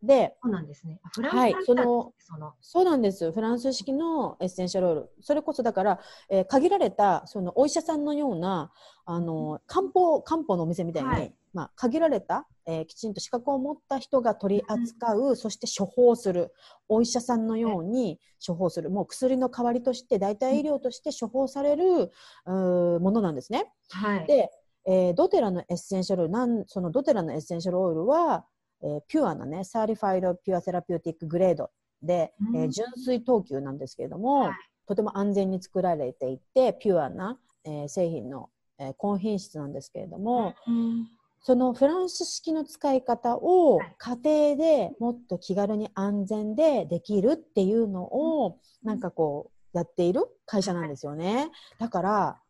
[0.05, 0.99] で、そうなんですね。
[1.13, 2.13] フランスはい、その
[2.61, 3.31] そうなんです。
[3.31, 5.09] フランス式のエッセンシャルオイル。
[5.21, 8.71] それこそだから、えー、限られたそのお医者さんのような
[9.05, 16.51] あの漢方漢方のお店みたいに、はい、まあ、限られた、えー、きちんと資格を持った人が取り扱う、うん、そして処方する
[16.89, 22.11] お医者さんのように処方するもう薬の代わりとして代替医療として処方される、
[22.45, 23.71] うん、ものなんですね。
[23.89, 24.49] はい、で、
[24.85, 28.45] えー、ドテラのエッセンシャルなんそのドテラのエッセンシャルオイルは、
[28.83, 34.53] えー、ピュアなね Certified Pure Therapeutic Grade で、うん、えー、純粋等級なんですけれども、はい、
[34.87, 41.07] とても安全に作られていてピュアな、えー、製品の、えー、高品質なんですけれども、うん
[41.45, 51.49] そのフランス式の使い方を家庭でもっと気軽に安全でできるっていうのをなんかこうやっている会社なんですよね。
[51.79, 52.41] だから、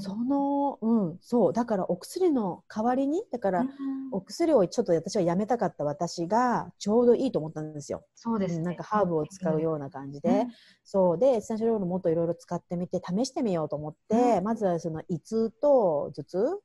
[0.00, 1.52] その、うん、そう。
[1.52, 3.66] だからお薬の代わりに、だから、
[4.12, 8.04] お薬をちょっと私はやめたかった私がちょうどいいと思ったんですよ。
[8.14, 10.28] そうです、ね、なんかハーブを使うような感じで。
[10.28, 10.52] うん、
[10.84, 11.18] そう。
[11.18, 16.60] で、エッセンシャルオイルもっといろいろ使ってみて試してみようと思って、うん、まずはその胃痛と頭痛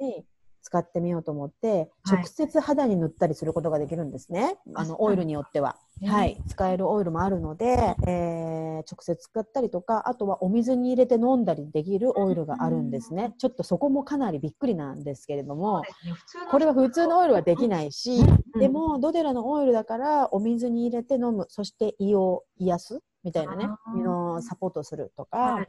[0.00, 0.24] に
[0.66, 4.58] 使ってみようと思って、直接肌に塗ったりすることができるんですね。
[4.74, 5.76] あの、オイルによっては。
[6.04, 6.42] はい。
[6.48, 13.32] 使えるオイルもあるので、えー、直接使ったりとか、あとはお水に入れて飲んだりできるオイルがあるんですね。
[13.38, 15.84] ちょっとそこもかなりびっくりなんですけれども、
[16.50, 18.24] これは普通のオイルはできないし、
[18.58, 25.64] でも、ドデラのオイルだから、お水に入れて飲む、そして胃を癒すみたいなね、胃のサポートするとか、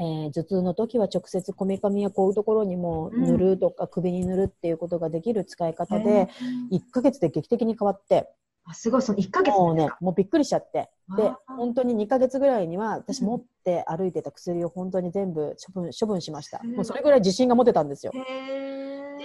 [0.00, 6.28] えー、頭痛の時は直接こめかみやこういうところにも塗るとか、うん、首に塗るっていうことができる使い方で、
[6.72, 8.28] 1ヶ月で劇的に変わって。
[8.66, 10.90] あすごい、その1ヶ月もうね、もうびっくりしちゃって。
[11.16, 16.62] で、本当に2ヶ月ぐらいには、私持って歩いてた薬を本当に全部処分処分しました。
[16.62, 18.12] もうそれぐらい自信が持てたんですよ。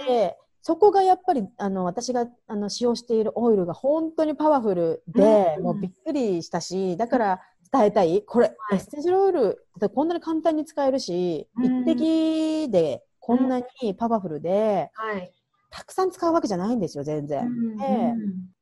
[0.06, 7.40] で、そこがやっぱり、あの、私があの使用しているオイルが本当にパワフルで、うん、もうびっくりしたし、だから、
[7.72, 8.22] 伝えたい？
[8.22, 15.32] これ、はい、エッセンシャルオイルこんなに簡単に使えるし、うん、一滴でこんなにパワフルで、うんはい、
[15.70, 17.46] たくさん使うわけじゃないんですよ全然。
[17.46, 17.84] うん、で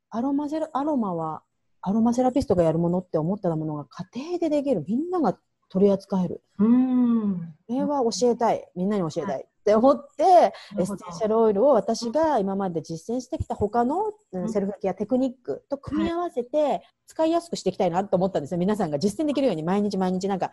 [0.09, 1.41] アロマセラアロマは
[1.81, 5.37] アロマセラピストがやるものって思ったものが家庭でできるみんなが
[5.69, 6.41] 取り扱える。
[6.57, 7.37] うん。
[7.67, 8.67] これは教えたい。
[8.75, 9.45] みんなに教えたい。
[9.69, 14.11] って思って、エッセンシャルオイルを私が今まで実践してきた他の、
[14.47, 18.57] セルフケアテクニックと組み合わせて使いやすくしていきたいなと思ったんですよ。
[18.57, 20.51] 皆さんが実践できるように毎日毎日なんか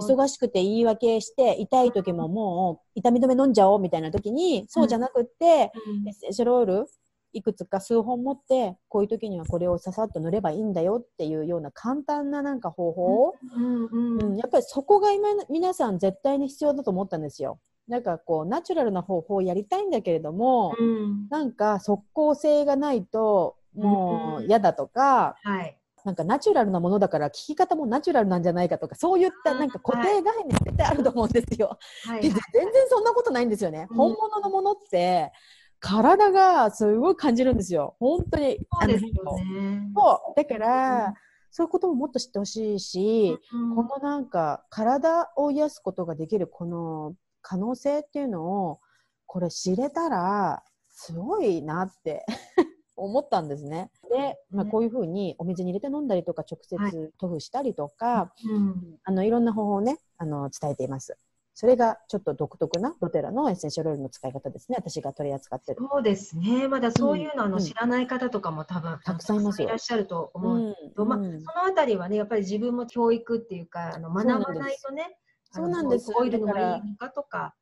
[0.00, 5.70] 忙しくて言い訳して痛い時ももう痛み止め飲んじゃおうみたいな時にそうじゃなくって、エ
[6.10, 6.86] ッセンシャルオイル
[7.34, 13.84] いくつか数本持ってこういう時にはこれをささっと塗ればいいんだよっていうような簡単ななんか方法、うん。
[13.84, 14.22] うん。
[14.22, 17.58] うん、やっぱりそこが今皆さん絶対に必要だと思ったんですよ。
[17.88, 31.78] なんかこうナチュラルな方法をやりたいんだけれども、うん、なんか即効性がないともう嫌だとか、うんはい、なんかナチュラルなものだから聞き方もナチュラルなんじゃないかとかそういったなんか固定概念絶対あると思うんですよ。
[32.04, 32.42] はい、全然
[32.88, 33.86] そんなことないんですよね。
[33.90, 35.32] 本物のものって
[35.80, 37.96] 体がすごい感じるんですよ。
[38.00, 38.58] 本当に。
[38.80, 39.88] そうですよね。
[39.94, 40.36] そう。
[40.36, 41.14] だから、うん、
[41.50, 48.80] そういうことももっと知ってほしいし、うん、このなんか体を癒すことができるこの可能性っていうのを、
[49.26, 52.24] これ知れたら、すごいなって
[52.96, 53.90] 思ったんですね。
[54.10, 61.16] で、まあ、こういうふうにお水に入れて飲んだりとか、直接塗布したりとか、はい、うん、あの、いろんな方法をね、あの、伝えています。
[61.54, 64.76] それがちょっと独特なドテラのエッセンシャルオイルの使い方ですね。
[64.78, 65.80] 私が取り扱ってる。
[65.90, 66.68] そうですね。
[66.68, 69.66] まだそういうの、あの知らない方とかも多分、たくさんいますよ。
[69.66, 75.18] いらっしゃると思うと、まあ、そのあたりはね、やっぱり自分も教育っていうか、あの学ばないとね、
[75.50, 76.12] そうなんです。
[76.14, 77.54] オイルのがいいのかとか。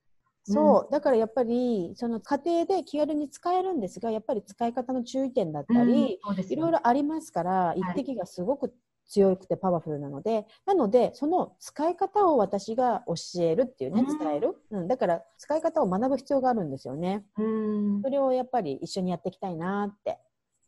[0.45, 8.73] そう、だからやっぱり、その家庭で気軽に使えるんですが、やっぱり使い方の注意点だったり、いろいろありますから、一滴がすごく
[9.09, 14.57] 強くてパワフルなので、なので、その使い方を私が教えるっていうね、伝える。
[14.71, 17.25] うん、だから、使い方を学ぶ必要があるんですよね。
[17.39, 18.03] うん。
[18.03, 20.19] それをやっぱり一緒にやっていきたいなって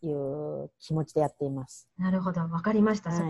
[0.07, 1.89] いう気持ちでやっています。
[1.99, 3.11] なるほど、わかりました。
[3.11, 3.21] はい、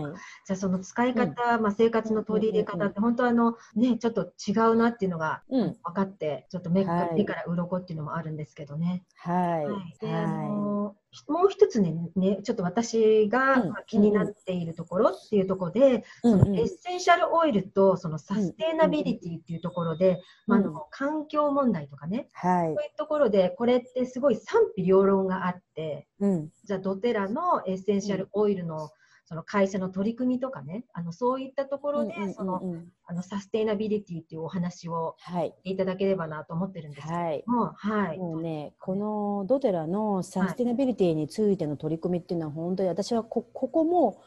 [0.45, 9.03] じゃあその使い方、うん、まあ生活の取り入れ方って、本当あのね、ちょっと違うなっていうのが分かって、ちょっと目,、はい、目から鱗っていうのもあるんですけどね。
[9.15, 9.65] はい。
[9.65, 10.95] はい、で、あの
[11.27, 28.89] もう一つね、ね、ちょっと私が気になっているところっていうところで、うんうん、そのエッセンシャルオイルとそのサステナビリティっていうところで、まあ、の環境問題とかね、はい、そういうところで、これってすごい賛否両論があって、うん、じゃあドテラのエッセンシャルオイルの
[29.29, 32.63] その会社の取り組みとかね、あのそういったところで、その、
[33.05, 35.17] あのサステイナビリティっていうお話を
[35.63, 35.77] い。
[35.77, 38.07] ただければなと思ってるんですけども、はい。
[38.07, 44.19] はい、もうね、このドテラのサステナビリティについての取り組みっていうのは、本当に私はこここも、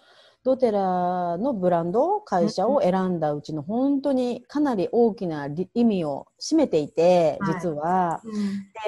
[0.45, 7.85] ドテラのブランド、会社を選んだうちの本当にかなり大きな意味を占めていて、実は。
[7.85, 8.35] はいうん、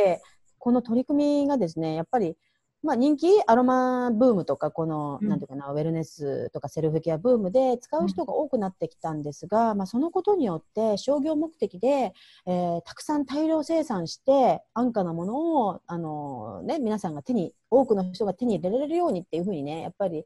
[0.05, 0.23] で、
[0.61, 2.37] この取り組みがですね、やっぱり
[2.85, 12.13] まあ、人気アロマブームとかこの、うん、なんていうかなウェルネスとかセルフケアブームで使う人が多くなってきたんですが、うん、まあ、そのことによって商業目的で、
[12.47, 20.25] えー、たくさん大量生産して安価なものをあの、ね、皆さんが手に多くの人が手に入れられるようにっていうふうにねやっぱり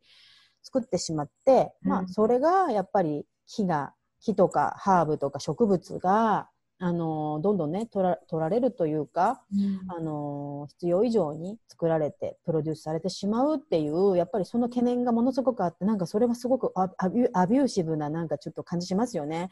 [0.62, 6.48] 作ってしまって、うん、まあ、それがやっぱり木が木とかハーブとか植物が
[6.80, 19.50] あのどんどんね取ら取られるというか、うん、あの必要以上に作られてプロデュースされてしまうっていうやっぱりその懸念がものすごくあってなんかそれはすごくアビュアビューシブななんかちょっと感じしますよね。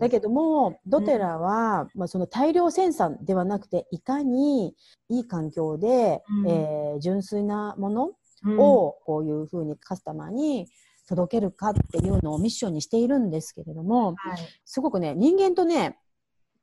[0.00, 4.74] だけどもドテラは、うん、まあ、その大量生産ではなくていかに
[5.08, 8.10] いい環境で、うん、えー、純粋なもの
[8.58, 10.68] をこういうふうにカスタマーに
[11.08, 15.98] 届けるかっていうのをミッションにしているんですけれども、はい、すごくね人間とね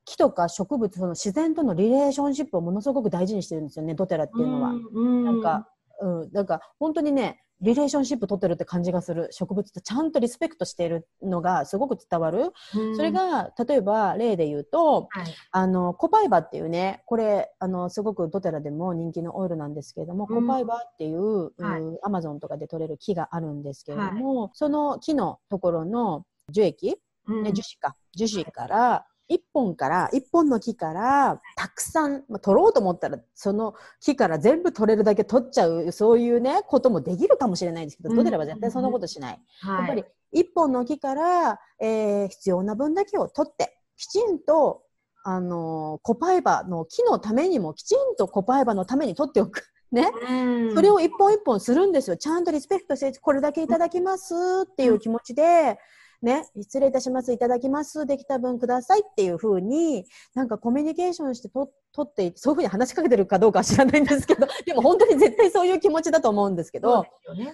[0.05, 4.71] 木とか植物、その自然とのリレーションシップをものすごく大事にしてるんですよね、ドテラっていうのは。
[4.71, 5.67] うん、なんか、
[6.01, 12.53] うん、なんか本当にね、リレーションシップ取ってるって感じがする植物ってちゃんとリスペクトしているのがすごく伝わる。
[12.75, 21.51] うん、それが、例えば例で言うと、はい、あの、コパイバっていうね、これ、あの、すごくドテラでも人気のオイルなんですけれども、うん、コパイバっていう、
[22.01, 26.97] アマゾンとかで取れる木があるんですけれども、はい、その木のところの樹液、
[27.27, 39.39] うん、樹脂か、樹脂から、一本から、一本の木から、たくさん、まあ、取ろうと思ったら、その木から全部取れるだけ取っちゃう、そういうね、こともできるかもしれないんですけど、取れれば絶対そんなことしない。
[39.65, 44.83] やっぱり、一本の木から、えー、必要な分だけを取って、きちんと、
[45.23, 49.67] あのー、コパイバの木のためにも、きちんとコパイバのために取っておく。
[49.91, 50.09] ね、
[50.73, 52.15] それを一本一本するんですよ。
[52.15, 55.77] ちゃんとリスペクトして、これだけいただきますっていう気持ちで、
[56.21, 60.05] ね、失礼いたします、いただきます、できた分くださいっていうふうに、
[60.35, 67.05] なんかコミュニケーションしてと取って、そういうふうに話しかけてるかどうかは知らないんですけど、 でも本当に絶対そういう気持ちだと思うんですけど、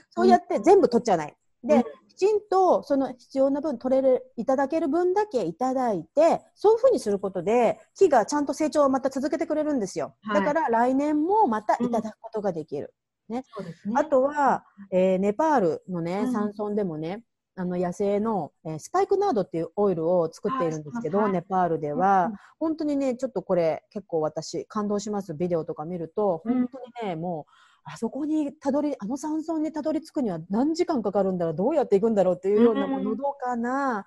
[0.10, 1.36] そう、ね,、やって全部取っちゃわない。
[1.64, 10.16] で、うん、きちんとその必要な分取れる、いただける分だけいただいて、そういうふうにすることで、木がちゃんと成長をまた続けてくれるんですよ。
[10.24, 12.94] はい、だから来年もまたいただくことができる。
[13.30, 17.24] うん、ね、ね、あとは、えー、ネパールのね、山村でもね、
[17.60, 25.34] あの野生の、えー、スパイクナードっていうオイルを作っているんですけど、ネパールでは、本当にね、ちょっとこれ結構私感動します。
[25.34, 27.52] ビデオとか見ると、本当にね、もう、
[27.84, 34.06] あそこにたどり、あの山村にたどり着くには何時間かかるんだろう、どうやって行くんだろうっていうような、もうのどかな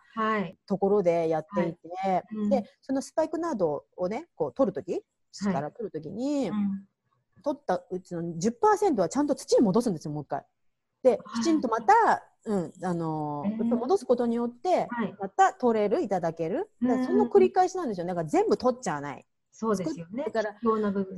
[0.69, 2.51] ところでやっていて、はい。
[2.51, 6.53] で、そのスパイクナードをね、こう取るとき、土から取るときに、
[7.43, 10.45] 取ったうちの10%はちゃんと土に戻すんですよ、もう一回。
[11.03, 14.89] で、きちんとまたうん、あのー、戻すことによって、
[15.21, 16.69] また取れる、いただける。
[16.81, 18.07] その繰り返しなんですよ。
[18.07, 19.25] だから全部取っちゃわない。
[19.53, 20.25] そうですよね。
[20.25, 20.57] だから、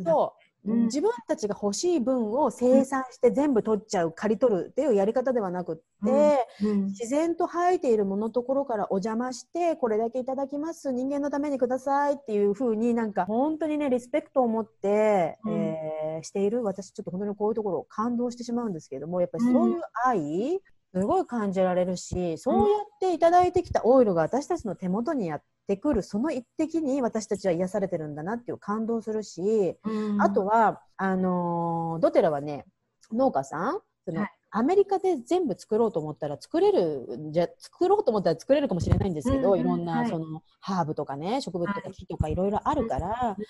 [0.04, 6.70] そう、うん、自分たちが欲しい分を生産して全部取っちゃう、刈り取るっていうやり方ではなくって、うん。
[6.70, 20.60] うん、自然と生えているものところからお邪魔して、これだけいただきます、人間のためにくださいっていうふうになんか本当にね、リスペクトを持って、えー、している、私ちょっと本当にこういうところを感動してしまうんですけれども、やっぱりそういう愛、
[20.95, 32.66] すごい感じられるし、そうやっていただいてきたオイルが私たちの手元にやってくる、その一滴に私たちは癒されてるんだなっていう感動するし、うん、あとは、あのドテラはね、
[33.11, 43.43] 農家さん、その、はい、アメリカで全部作ろうと思ったら作れるじゃ作ろうと思ったら作れるかもしれないんですけど、うん、いろんな、はい、そのハーブとかね植物とか木とかいろいろあるから、はい、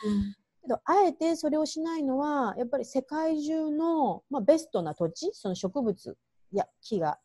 [0.63, 6.17] けどあえてそれをしないのはやっぱり世界中の、まあ、ベストな土地その植物
[6.53, 7.19] や木が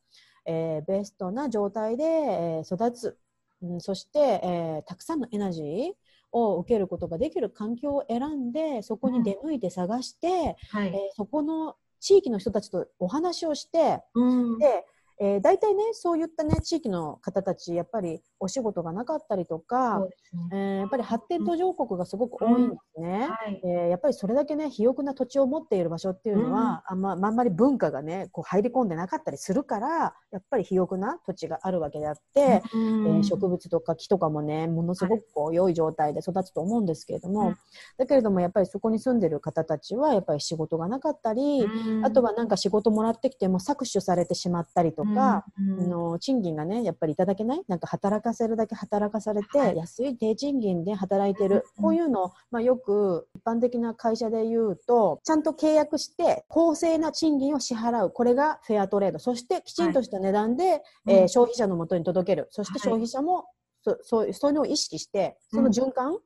[0.48, 3.18] えー、ベストな状態で、えー、育つ、
[3.62, 5.92] うん、そして、えー、たくさんのエナジー
[6.32, 10.80] を受けることができる環境を選んでそこに出向いて探して、うん。
[10.80, 14.86] はい、えー、そこの地域の人たちとお話をして、うん、で
[15.20, 20.08] えー、大体ね、そういったね、地域の方たち、やっぱりお仕事がなかったりとか、ね。
[20.52, 23.32] えー、やっぱり発展途上国がすごく多いんですね、うん。
[23.32, 37.56] はい、えー、やっぱりそれだけね、肥沃な土地を持っている場所っていうのは、うん、あんまあんまり文化がね、こう入り込んでなかったりするから、やっぱり肥沃な土地があるわけであって、うん、えー、植物とか木とかもね、ものすごくこう良い状態で育つと思うんですけれども、
[37.98, 41.66] だけれどもやっぱりそこに住んでる方たちは、やっぱり仕事がなかったり、
[42.04, 47.62] あとはなんか仕事もらってきても搾取されてしまったりとか、の賃金がねやっぱりいただけない？
[47.68, 58.12] なんか働かせるだけ働かされて、はい、安い低賃金で働いてる、こういうの、まあ、よく一般的な会社で言うとちゃんと契約して公正な賃金を支払う。
[58.12, 59.20] これがフェアトレード。
[59.20, 62.48] そしてきちんとした値段で、はい、えー、消費者のもとに届ける。
[62.52, 63.46] そして消費者も、
[63.84, 66.18] そそうそういうのを意識してその循環、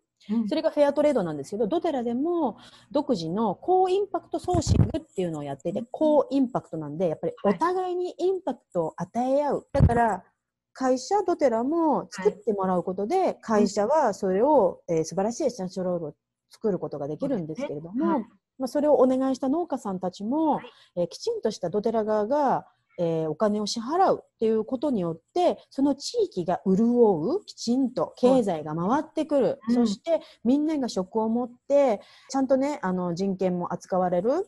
[0.48, 2.58] それがフェアトレードなんですけど、ドテラでも
[2.92, 9.68] 独自の高インパクトソーシングっていうのをやっていて、高インパクトなんで、やっぱりお互いにインパクトを与え合う。
[9.72, 10.24] だから、
[10.74, 16.14] 会社ドテラも作ってもらうことで、会社はそれを、えー、素晴らしいエッセンシャルオイルを
[16.50, 18.20] 作ることができるんですけれども、
[18.58, 20.62] まあ、それをお願いした農家さんたちも、
[20.96, 22.68] えー、きちんとしたドテラ側が
[23.04, 32.00] えー、お金を支払うっていうことによってその地域が潤うきちんと経済が回ってくる、うん、そしてみんなが職を持って
[32.30, 34.48] ちゃんとねあの人権も扱われる。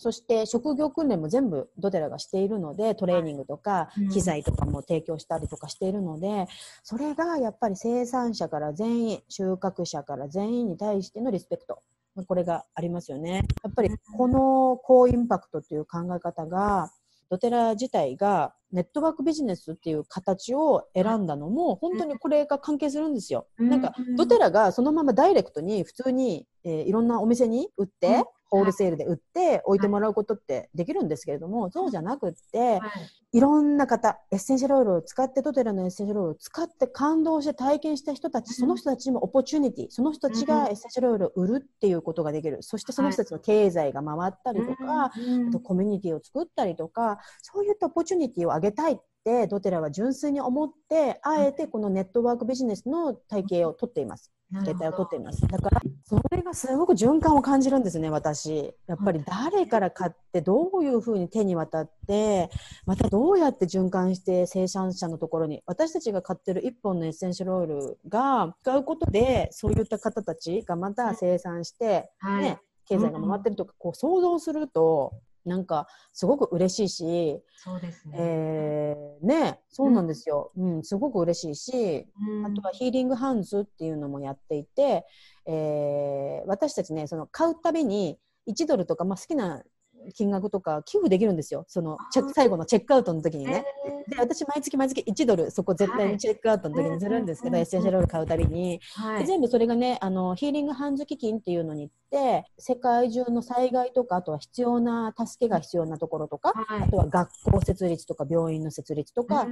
[0.00, 6.46] そして職業訓練も全部ドテラがしているのでトレーニングとか機材とかも提供したりとかしているので
[6.84, 11.82] それがやっぱり生産者から全員収穫者から全員に対してのリスペクト。
[12.26, 13.44] これがありますよね。
[13.62, 16.90] やっぱりこの co-impact という考え方が
[17.30, 23.46] ドテラ自体がネットワークビジネスっていう形を選んだのも、本当にこれが関係するんですよ。
[23.58, 32.80] なんか、ドテラがそのままダイレクトに普通に、えー、いろんなお店に売って、ホールセールで売って置いてもらうことってできるんですけれども、そうじゃなくって、
[33.32, 33.40] い。
[33.40, 42.62] ろんな方、エッセンシャルオイルを使って、ドテラのエッセンシャルオイルを使って感動して体験した人たち、その人たちにも opportunity、その人たちがエッセンシャルオイルを売るっていうことができる。
[42.62, 45.12] そしてその人たちの経済が回ったりとか、あ
[45.52, 48.94] とコミュニティを作ったりとか、そういったオポチュニティを上げたい。
[48.94, 48.98] っ
[49.28, 54.32] てドテラは純粋に思ってあえてこのネットワークビジネスの体系をとっています。
[54.50, 55.46] 携帯を取っています。
[55.46, 58.74] だから、それがすごく循環を感じるんですね、私。
[58.86, 62.48] やっぱり誰から買って、どういうふうに手に渡って、
[62.86, 72.10] またどうやって循環して生産者のところに、私たちが買ってる1本のエッセンシャルオイルが使うことで、そういった方たちがまた生産して、
[72.40, 75.12] ね、経済が回ってるとか、こう想像すると、
[75.48, 78.16] なんかすごく嬉しいし、そうですね。
[78.18, 80.52] えー、ね、そうなんですよ。
[80.56, 85.04] うん、うん、すごく嬉しいし、うん、あとはヒーリングハンズっていうのもやっていて、
[85.46, 88.18] えー、私たちね、その買うたびに
[88.48, 89.62] 1ドルとか、まあ、好きな
[90.14, 91.64] 金額とか寄付できるんですよ。
[91.68, 91.98] その
[92.34, 93.64] 最後のチェックアウトの時にね。
[94.08, 101.90] で、私毎月毎月1ドル、そこ絶対にチェックアウトの時にするんですけど、エッセンシャルオイル買うたびに、はい、全部それがね、あの、ヒーリングハンズ基金っていうのに
[102.58, 109.46] 世界中の災害とか、あとは必要な、助けが必要なところとか、はい、あとは学校設立とか病院の設立とか、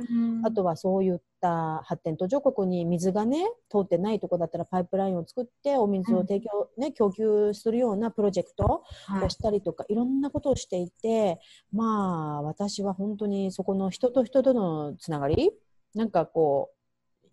[0.44, 8.84] あとはそういった発展途上国に水がね、通ってないとこだったらパイプラインを作ってお水を提供、ね、供給するようなプロジェクト
[9.22, 11.38] をしたりとか、いろんなことをしていて、
[11.72, 15.52] まあ、私は本当にそこの人と人とのつながり、
[15.94, 16.75] なんかこう、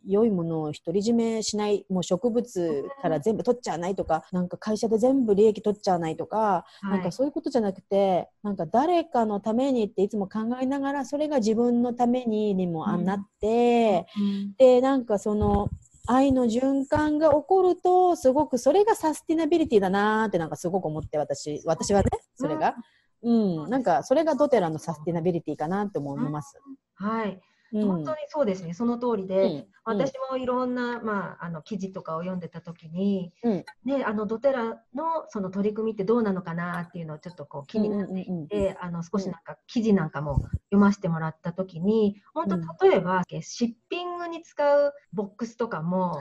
[0.05, 15.69] 良いものを独り占めしない、もう植物から全部取っちゃわないとか、なんか会社で全部利益取っちゃわないとか、はい、なんかそういうことじゃなくて、なんか誰かのためにっていつも考えながら、それが自分のためににもあなって、うん、で、なんかその、
[16.05, 22.75] 愛の循環が起こると、すごくそれがサスティナビリティだなーってなんかすごく思って、私、私はね、それが？
[23.21, 26.59] うん、なんかそれがドテラのサスティナビリティかなって思います。
[26.95, 27.39] はい。
[27.81, 46.19] 本当にそうですね、その通りで、うん、私もいろんな、まあ、あの記事とかを読んでた時に、うん、ね、あのドテラのその取り組みってどうなのかなっていうのをちょっとこう気になっていて、あの少しなんか記事なんかも読ませてもらった時に本当例えば、 shipping に使うボックスとかも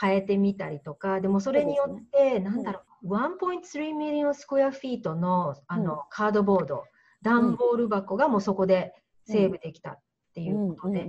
[0.00, 6.84] 変えてみたりとか、はい、でもそれによって、なんだろう、1.3ミリオンスクエアフィートのあの、カードボード
[7.24, 8.94] 段ボール箱がもうそこで
[9.26, 9.92] セーブできた。
[9.92, 9.98] っ
[10.34, 11.04] ていうことで、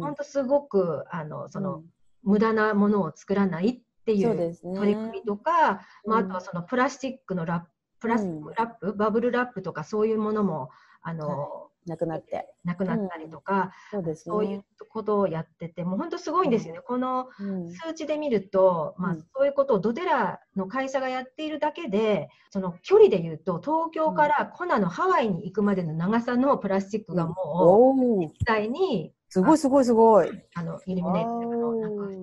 [0.00, 1.84] 本当すごくあのその、うん、
[2.22, 7.66] 無駄なものを作らないっていう取り組みとか、ね、まあ、あとはそのプラスチックのラップ
[8.00, 8.26] プラス
[8.56, 10.70] ラップ、バブルラップとかそういうものも
[11.02, 12.46] あの、なくなって。
[12.64, 16.78] なくなったりとか、うん、そうですね、そういうことをやってて、もう本当すごいんですよね。
[16.78, 17.28] うん、この
[17.86, 30.30] 数値で見ると、まあ、そういうことをドテラの会社がやっているだけで、その距離で言うと、東京からコナのハワイに行くまでの長さのプラスチックがもう、実際に、すごいすごいすごい。
[30.54, 31.74] あの、イルミネートを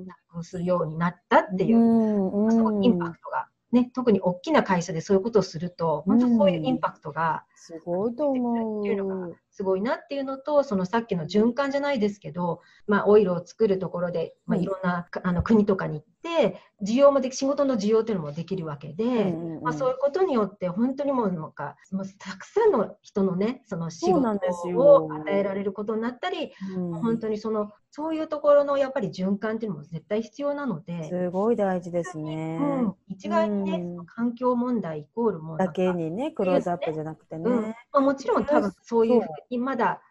[0.06, 8.82] なくするようになったっていう、すごいインパクトがね、特に大きな会社でそういうことをすると、本当そういうインパクトが、すごいと思う。
[8.82, 31.10] っていうのがすごいなっていうのと、そのさっきの循環じゃないですけど、まあ、オイルを作るところで、まあ、いろんな、あの国とかに行って、需要もでき、仕事の需要っていうのもできるわけで、うんうん、まあ、そういうことによって、本当にもうなんか、もうたくさんの人のね、その仕事を与えられることになったり、うん、本当にそのそういうところのやっぱり循環っていうのも絶対必要なので。
[31.10, 32.60] すごい大事ですね。
[32.62, 37.50] うん、一概にね、うん、環境問題イコールもだけにね、クローズアップじゃなくてね。
[37.50, 40.02] うん、まあ、もちろん多分そういうふうにまだ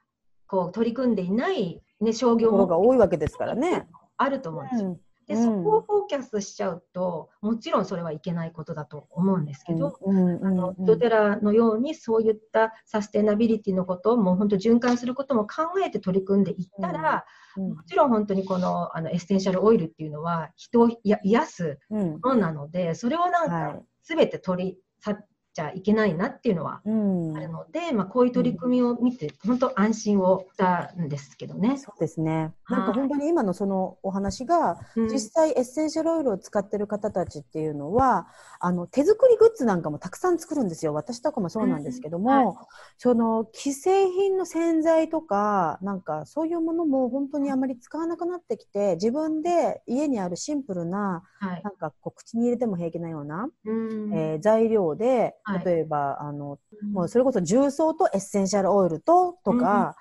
[0.47, 3.87] こう取り組んでいない、ね、商業もが多いわけですからね。
[4.17, 4.99] あると思うんですよ。
[5.27, 17.25] で、そこをフォーキャスしちゃうと、もちろんそれはいけないことだと思うんですけど、あのドテラのようにそういったサステナビリティのことをもう本当循環することも考えて取り組んでいったら、
[17.57, 25.27] もちろん本当にこのあのエッセンシャルオイルっていうのは人を癒すものなので、それをなんか全て取り去っ
[25.57, 31.79] ちゃいけないなっていうのはあるので、うん、まあ、こういう取り組みを見て、本当安心をしたんですけどね。
[31.79, 32.53] そうですね。
[32.69, 38.27] なんか本当に今のそのお話が、実際エッセンシャルオイルを使ってる方たちっていうのは、
[38.61, 40.93] あの、手作りグッズなんかもたくさん作るんですよ。
[40.93, 42.67] 私とかもそうなんですけども、はい、
[42.99, 55.35] その、既製品の洗剤とか、なんかそういうものも本当にあまり使わなくなってきて、自分で家にあるシンプルな、はい、なんかこう口に入れても平気なような、うん、えー、材料で、
[55.65, 56.59] 例えば、あの、
[56.93, 59.95] もうそれこそ重曹とエッセンシャルオイルと、とか、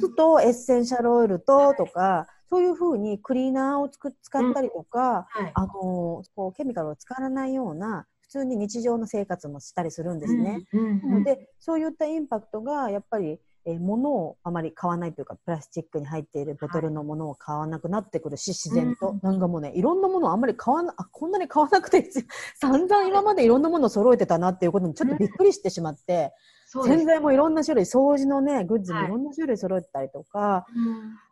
[0.00, 10.60] 酢とエッセンシャルオイルと、とか、そういうふうにクリーナーをつく使ったりとか、あの、こう、ケミカルを使わないような、普通に日常の生活もしたりするんですね。
[11.10, 19.18] なので、そういったインパクトが、やっぱり、えー、物をあまり買わないというか、プラスチックに入っているボトルのものを買わなくなってくるし、自然と。
[19.22, 22.10] なんかもうね、いろんなものをあんまり買わな、あ、こんなに買わなくて、
[22.58, 26.32] 散々今までいろんなものを揃えてたなっていうことにちょっとびっくりしてしまって、
[26.66, 29.08] 洗剤もいろんな種類、掃除のね、グッズもい。
[29.08, 30.72] ろんな種類揃えてたりとか、はい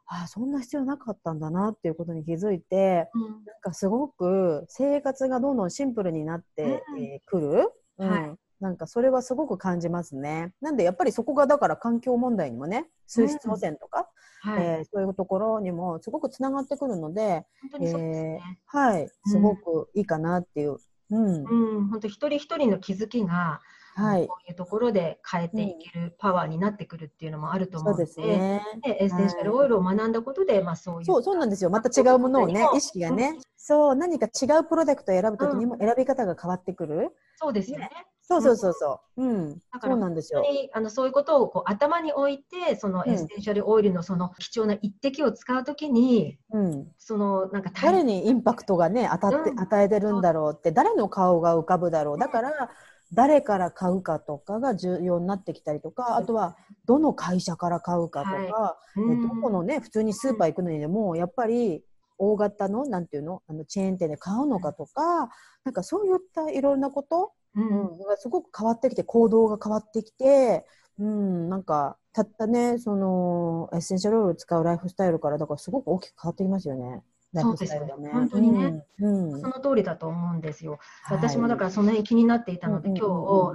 [0.09, 6.84] ああそんな必要なかったんだなっていうことに気づいて、うん、なんかすごく生活がどんどんシンプルになって
[7.26, 10.52] く、うん、る、うん、はい、なんかそれはすごく感じますね。
[10.61, 14.09] なんでやっぱりそこがだから環境問題にもね、水質汚染とか、
[14.44, 14.52] うん。
[14.52, 20.78] はい、えー、そういうところにもすごくつながってくるので、本当にそうですね、えー、はい、すごくいいかなっていう。
[21.11, 23.61] うん、うん、本当一人一人の気づきが、
[23.97, 31.05] はい、こういうところで変えていけるパワーになってくるっていうのもあると思うので、うん、ですね、でエッセンシャルオイルを学んだことで、はい、まあそういう。
[31.07, 31.70] そう、そうなんですよ。
[31.70, 37.16] また違うものをね、意識がね、うん、そう、何か違うプロダクトを選ぶときにも選び方が変わってくる。
[37.36, 37.90] そうですよね。
[38.28, 39.24] そうそうそうそう。
[39.24, 39.51] うん。
[39.72, 40.42] だから、そうなんですよ。
[40.72, 52.18] あのそういうことをこう頭に置いて、そのエッセンシャルオイルのその貴重な一滴を使うときに、うん、そのなんか誰にインパクトがね、当たって、うん、与えてるんだろうって、誰の顔が浮かぶだろう。
[52.18, 52.70] だから、
[53.12, 61.84] 誰から買うかとかが重要になってきたりとか、あとはどの会社から買うかとか、はい、どこのね、普通にスーパー行くのにでも、やっぱり
[62.18, 65.30] 大型の、なんていうの、あのチェーン店で買うのかとか、
[65.64, 70.66] なんかそういったいろんなこと、うん、がすごく変わってきて、行動が変わってきて、
[70.98, 77.02] うん、なんか、たったね、その、エッセンシャルオイルを使うライフスタイルから、だからすごく大きく変わってきますよね。
[77.43, 78.11] そうですね。
[78.12, 80.78] 本当にね、うんうん、その通りだと思うんですよ。
[81.11, 83.03] 私もだからその辺気になっていたので、今日、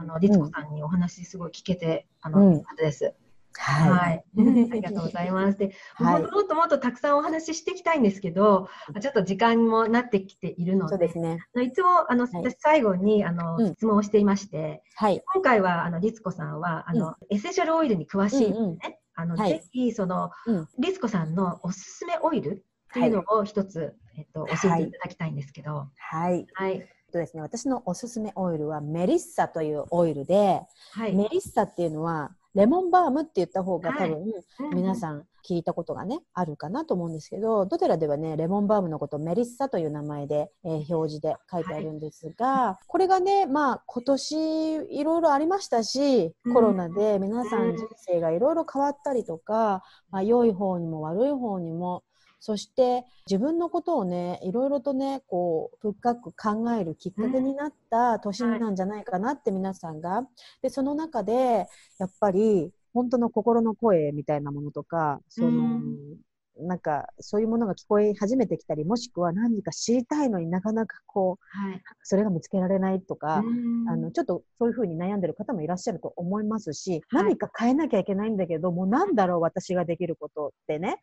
[0.02, 3.14] あの、律子さんにお話すごい聞けて、あの、うん、です。
[3.58, 4.26] はい、はい。
[4.72, 5.58] ありがとうございます。
[5.58, 8.70] で、はい、もっともっとたくさんお話ししていきたいんですけど、
[9.00, 11.40] ちょっと時間もなってきているので、そうですね。
[11.62, 15.22] いつも、あの、私最後に、あの、質問をしていまして、はい。
[15.34, 20.32] 今回は、あの、律子さんは、あの、エッセンシャルオイルに詳しいのでね、あの、ぜひ、その、
[20.80, 25.88] 律子さんのおすすめオイルっていうのを一つ、はい、えっと、教えていただきたいんですけど。
[25.98, 26.46] はい。
[26.54, 26.88] はい。
[27.12, 30.62] とですね、私のおすすめオイルはメリッサというオイルで、
[30.94, 34.26] はい、メリッサっていうのはレモンバームって言った方が多分、
[34.74, 44.36] 皆さん聞いたことがね、あるかなと思うんですけど、ドテラではね、レモンバームのことをメリッサという名前で、えー、表示で書いてあるんですが、はい、これがね、まあ今年
[44.90, 47.76] いろいろありましたし、コロナで皆さん。
[47.76, 52.04] 人生がいろいろ変わったりとか、まあ良い方にも悪い方にも
[52.42, 60.28] そして自分のことをね、いろいろとね、こう、深く考えるきっかけになった年なんじゃないかなって皆さんが。
[60.64, 61.68] で、その中で、
[62.00, 65.80] やっぱり、本当の心の声みたいなものとか、その、
[66.60, 73.44] なんかそういうものが聞こえ始めてきたり、もしくは何か知りたいのになかなかこう、はい、それが見つけられないとか、
[73.88, 80.98] あの、ちょっとそういうふうに悩んでる方もいらっしゃると思いますし、はい、何か変えなきゃいけないんだけど、もうなんだろう私ができることってね、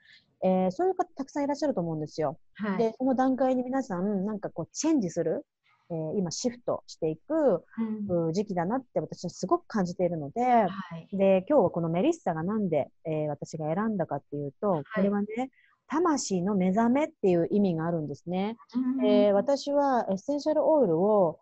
[0.45, 2.39] えー、そういう方たくさんいらっしゃると思うんですよ。
[2.55, 5.45] はい、で、その段階に皆さん、なんかこう、チェンジする、
[5.91, 7.65] えー、今シフトしていく、
[8.09, 10.69] うん、時期だなって私はすごく感じているので、は
[11.11, 15.51] い、で、今日はこのメリッサがなんで、えー、私が選んだかっていうと、はい、これはね、
[15.89, 18.57] 魂の目覚めっていう意味があるんですね。
[18.99, 21.39] うん、えー、私はエッセンシャルオイルを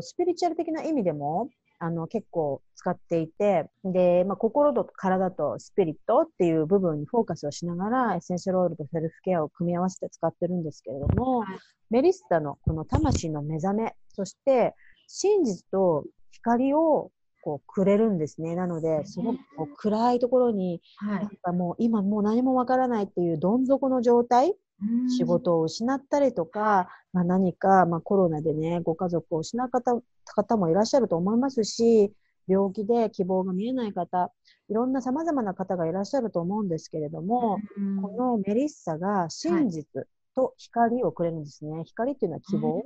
[0.00, 1.48] スピリチュアル的な意味でも
[1.84, 11.58] あの結構使っていて、で、まあ、心と体とスピリットっていう部分にフォーカスをしながらエッセンシャルオイルとセルフケアを組み合わせて使ってるんですけれども、はい、
[11.90, 14.76] メリッサのこの魂の目覚め、そして
[15.08, 17.10] 真実と光を
[17.42, 18.54] こうくれるんですね。
[18.54, 24.54] なので、すごくこう暗いところに、なんかもう今もう何もわからないっていうどん底の状態、
[25.08, 29.80] 仕事を失ったりとか、まあ、何か、まあ、コロナでね、ご家族を失った
[30.24, 32.12] 方もいらっしゃると思いますし、
[32.48, 34.32] 病気で希望が見えない方、
[34.68, 37.58] いろんな様々な方がいらっしゃると思うんですけれども、
[38.00, 41.84] このメリッサが真実と光をくれるんですね。
[41.84, 42.82] 光っていうのは希望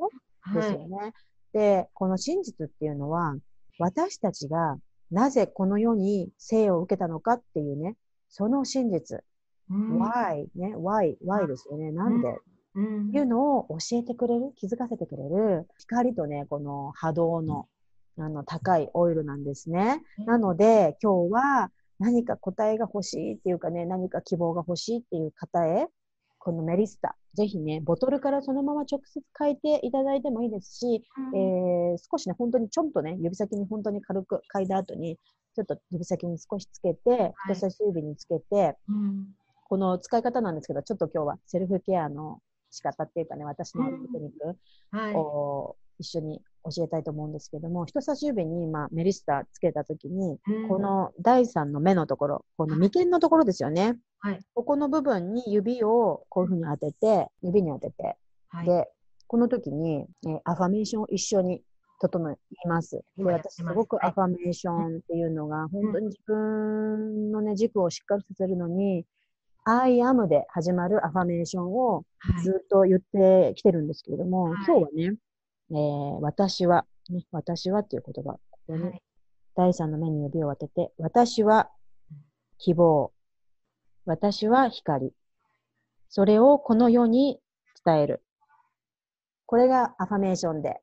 [0.55, 0.97] ですよね。
[0.97, 1.13] はい、
[1.53, 3.37] で、この真実っていうのは、
[3.79, 4.79] 私たちが
[5.11, 7.97] なぜこの世に生を受けたのかっていうね、
[8.29, 9.23] その真実。
[9.71, 11.93] うん、why ね、why, why ですよね。
[11.93, 12.39] なんで、
[12.75, 17.67] うん、いうのを教えてくれる、気づかせてくれる、光とね、この波動の、
[18.19, 20.03] あの、高いオイルなんですね。
[20.27, 25.89] なので、今日は何か答えが欲しいっていうかね、何か希望が欲しいっていう方へ、
[26.39, 31.03] このメリスタ、ぜひね、ボトルからそのまま直接変えていただいてもいいですし、
[31.33, 35.17] うん、えー、少しね、本当にちょんとね、指先に本当に軽く嗅いだ後に、
[35.57, 39.27] ちょっと指先に少しつけて、人差し指につけて、うん、
[39.69, 42.39] この使い方なんですけど、ちょっと今日はセルフケアの
[42.71, 50.39] 仕方っていうかね、私のテクニックを一緒に教えたいと思うんですけども、人差し指に今メリスタつけたときに、
[50.69, 53.97] この第3の目のところ、この眉間のところですよね。
[54.21, 58.17] はい、ここの部分に指をこういうふうに当てて、指に当てて、
[58.49, 58.89] はい、で、
[59.27, 61.63] この時に、えアファメーションを一緒に
[62.01, 62.37] 整い
[62.69, 63.03] ます。
[63.17, 69.05] で、私すごくアファメーションっていうのが、本当に自分のね、軸をしっかりさせるのに、
[69.69, 72.05] I am で始まるアファメーションを
[72.45, 75.17] ずっと言ってきてるんですけれども、はい、今日はね、
[75.71, 79.01] えー、私は、ね、私はっていう言葉、ここに、
[79.57, 81.69] 第三の目に指を当てて、私は
[82.59, 83.13] 希望、
[84.05, 85.13] 私は光。
[86.11, 87.41] それをこの世に
[87.85, 88.23] 伝える。
[89.47, 90.81] これがアファメーションで。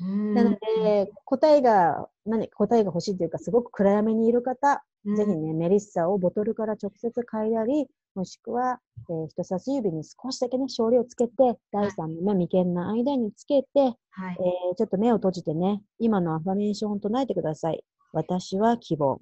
[0.00, 8.80] なので、答えが、何、答えが欲しいというか、すごく暗闇にいる方、ぜひね、メリッサをボトルから直接嗅いだり、もしくは、
[9.10, 13.68] えー、人差し指に少しだけね、少量つけて、第三の目、眉間の間につけて、
[14.10, 17.84] はい、えー、ちょっと目を閉じてね、今のアファメーションを唱えてください。
[18.12, 19.20] 私は希望。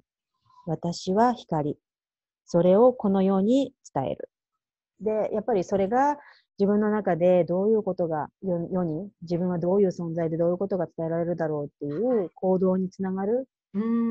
[0.67, 1.77] 私は光。
[2.45, 4.29] それをこのように伝える。
[5.01, 6.17] で、やっぱりそれが
[6.59, 13.49] 自分の中でどういうことが世に、自分はどういう存在でどういうことが伝えられるだろうっていう行動につながる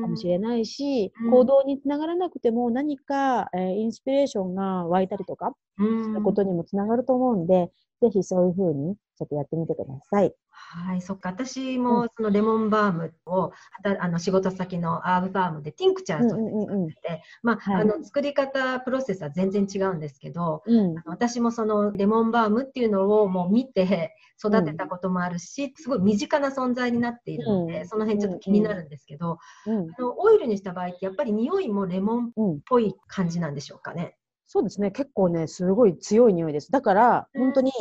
[0.01, 10.33] かもしれないし、行動につながらなくても何か、えー、インスピレーションが湧いたりとか、そういうことにもつながると思うんで、ぜひそういうふうにちょっとやってみてください。
[10.75, 11.29] はい、そっか。
[11.29, 13.51] 私もそのレモンバームを、
[13.85, 34.17] うん、あの仕事先のアーブファームでティンクチャーとして作ってて、まあ、はい、あの作り方、プロセスは全然違うんですけど、うん、私もそのレモンバームっていうのをもう見て育てたこともあるし、すごい身近な存在になっているので、その辺ちょっと気になるんですけど、あのオイルにした場合ってやっぱり匂いもレモンっぽい感じなんでしょうかね。
[34.53, 34.91] そうですね。
[34.91, 36.71] 結構ね、すごい強い匂いです。
[36.71, 37.71] だから、本当に、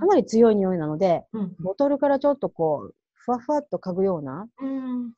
[0.00, 2.94] かなり強い匂いなので、うん、ボトルからちょっとこう、
[3.24, 4.46] ふわふわっと嗅ぐような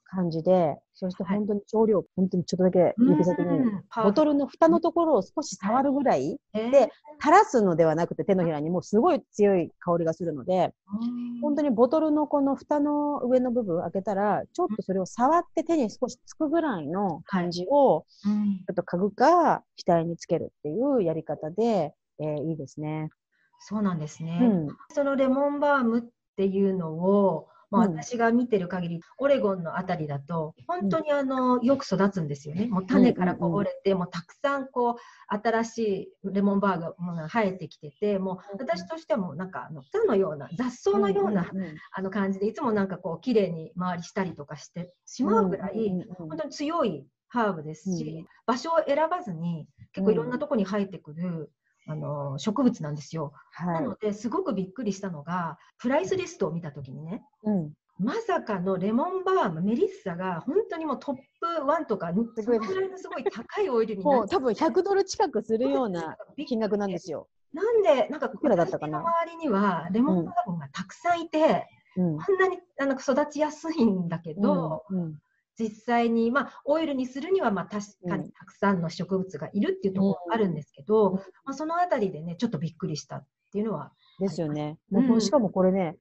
[0.05, 3.61] 感じで、そして本当に調料、はい、本当にちょっとだけ指先に、
[4.03, 6.91] ボトルの蓋のところを少し触るぐらいで、
[7.21, 10.75] 垂らすのではなくて手のひらにもうすごい強い香りがするので、
[11.41, 23.09] 本当にボトルのこの蓋の上の部分開けたら、ちょっとそれを触って手に少しつくぐらいの感じを、ちょっと嗅ぐか、額につけるっていうやり方で、えー、いいですね。
[23.61, 24.39] そうなんですね。
[24.43, 26.03] うん、そのレモンバームっ
[26.37, 32.67] ていうのを、まあ、私が見てる限り、オレゴンのあたりだと、本当にあの、よく育つんですよね。
[32.67, 34.95] もう種からこう折れて、もうたくさんこう、
[35.29, 35.79] 新し
[36.25, 41.51] いレモンバーグが生えてきてて、もう私としてもなんかあの草のような、雑草のような、
[41.93, 51.51] あの感じで、いつもなんかこう、綺麗に周りしたりとかしてしまうぐらい、本当に強いハーブですし、場所を選ばずに、結構いろんなとこに生えてくる、
[51.87, 61.23] あの植物なんですよ、はい、なのですごくびっくりしたのがプライスリストを見た時にね、うん、まさかのレモンバームメリッサが本当にもうトップ
[61.63, 62.13] 1とか
[62.43, 66.17] そのぐらいのすごい高いオイルになって多分100ドル近くするような
[66.47, 67.29] 金額なんですよ。
[67.53, 75.19] なんでなんかいくらだったかな周りにはレモンバームがたくさんいて、うん、こんなにあの育ちやすいんだけど、うんうん、
[75.59, 83.93] 実際に、まあ、オイルにするには、まあ、確かにたくさんの植物がいるっていうところがあるんですけど、うん、まあ、そのあたりでね、ちょっとびっくりしたっていうのは。
[84.19, 84.79] ですよね。
[84.91, 85.97] もうしかもこれね、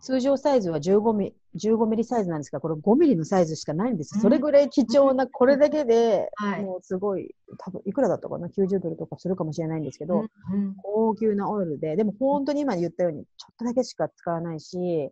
[0.00, 4.18] 通常サイズは15ミリ ,15 ミリサイズなんですが、これ5ミリのサイズしかないんです。
[4.20, 6.30] それぐらい貴重な、これだけで、
[6.62, 10.24] もうすごい、多分いくらだったかな ?90 ドルとかするかもしれないんですけど、
[10.82, 15.10] 高級なオイルで、でも本当に今言ったように、ちょっとだけしか使わないし、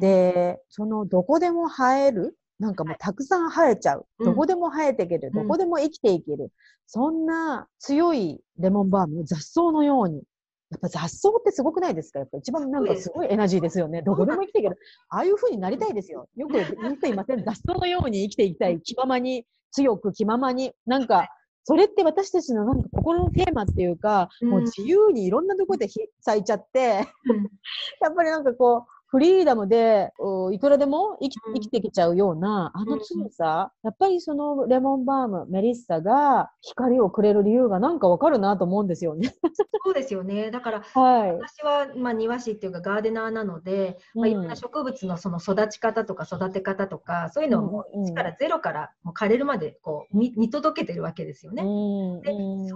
[0.00, 4.06] で、そのどこでも生えるなんかもうたくさん生えちゃう。
[4.24, 5.30] どこでも生えていける。
[5.32, 6.50] どこでも生きていける。
[6.86, 10.22] そんな強いレモンバーム、雑草のように。
[10.70, 12.18] やっぱ雑草ってすごくないですか？
[12.18, 14.02] やっぱ一番なんかすごいエナジーですよね。
[14.02, 14.76] どこでも生きていける。
[15.08, 16.28] ああいう風になりたいですよ。
[16.36, 17.44] よく言っていません。
[17.44, 18.80] 雑草のように生きていきたい。
[18.82, 20.72] 気ままに、強く気ままに。
[20.86, 21.28] なんか、
[21.64, 25.88] それって私たちのなんか心のテーマっていうか、もう自由にいろんなところで
[26.20, 26.80] 咲いちゃって、
[28.00, 30.12] やっぱりなんかこう、フリーダムで、
[30.52, 39.34] いくらでも生き生きてきちゃうような、あの強さ、やっぱりそのレモンバーム、メリッサが光をくれる理由がなんかわかるなと思うんですよね。
[39.82, 40.50] そうですよね。
[40.50, 51.62] だから、はい、私は、まあ、庭師っていうかガーデナーなので、まあ、いろんな植物のその育ち方とか育て方とか、そういうのをもう1から0からもう枯れるまでこう見見届けてるわけですよね。
[51.62, 52.68] でそうい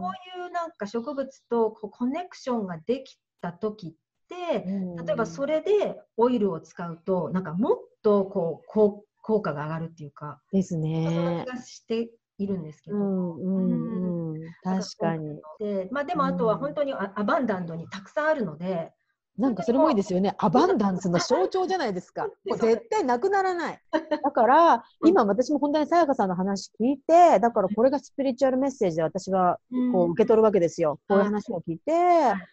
[0.48, 3.96] うなんか植物とこうコネクションができた時って、
[4.32, 11.44] 例えばそれでオイルを使うと、なんかもっとこう効果が上がるっていうか、ですね。
[11.46, 12.96] がしているんですけど。
[12.96, 15.40] うんうんうん、確かに。
[15.58, 18.92] で、まあでもあとは本当にアバンダントにたくさんあるので、
[19.38, 20.34] なんかそれもいいですよね。
[20.38, 22.26] アバンダンスの象徴じゃないですか。
[22.44, 23.80] もう絶対なくならない。
[23.90, 29.58] だから、今私も本当にさやかさんの話聞いて、だからこれがスピリチュアルメッセージで私は
[29.92, 30.98] こう受け取るわけですよ。
[31.08, 31.92] こういう話を聞いて、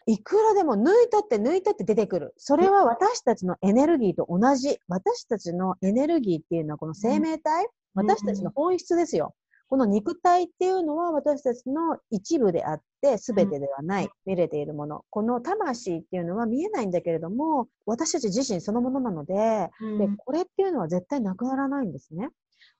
[0.05, 2.33] いくらでも抜いたって抜いたって出てくる。
[2.37, 4.79] それは私たちのエネルギーと同じ。
[4.87, 9.33] 私たちのエネルギーっていうのはこの生命体、私たちの本質ですよ。
[9.69, 15.05] この肉体っていうのは私たちの一部であって、全てではない、見れているもの。
[15.11, 22.29] この魂っていうのは見えないんだけれども、私たち自身そのものなので、うん、でこれっていうのは絶対なくならないんですね。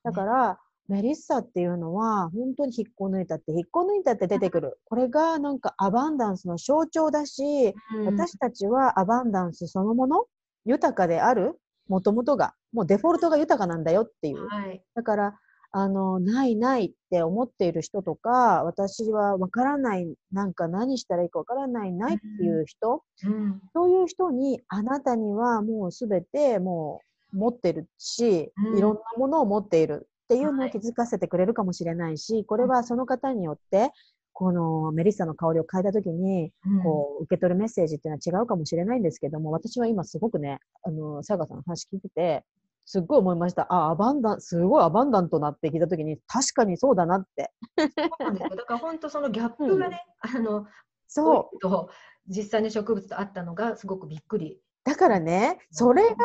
[0.02, 4.80] だから、メリッサっていうのは、本当に引っこ抜いたって、引っこ抜いたって出てくる。
[4.84, 10.24] これがなんかアバンダンスの象徴だし、うん、私たちはアバンダンスそのもの、
[10.64, 14.48] 豊かである、もともとが、もうデフォルトが豊かなんだよっていう。
[14.48, 15.38] はい、だから、
[15.72, 27.00] あの、ないないって思っている人とか、私はわからない、なんか何したらいいかわからない、ないっていう人、うん、そういう人に、あなたにはもうすべても
[27.32, 33.90] う持ってるし、うん、いろんなものを持っているっていうのを気づかせてくれるかもしれないし、はい、これはその方によって、
[34.32, 36.50] このメリッサの香りを変えた時に、
[36.82, 42.44] こう、受け取るメッセージっていうのは違うかもしれないんですけども、私は今すごくね、あの、サガさんの話聞いてて、
[42.84, 43.66] すっごい思いました。
[43.72, 47.52] あ、アバンダン、すごいアバンダントなって聞いたときに、確かにそうだなって。
[47.78, 48.48] そうなんですよ。
[48.56, 50.04] だから本当そのギャップがね、
[50.34, 50.66] うん、あの、
[51.06, 51.58] そう。
[51.58, 51.90] と
[52.28, 54.60] 実際の植物とあったのがすごくびっくり。
[54.84, 56.16] だからね、それが、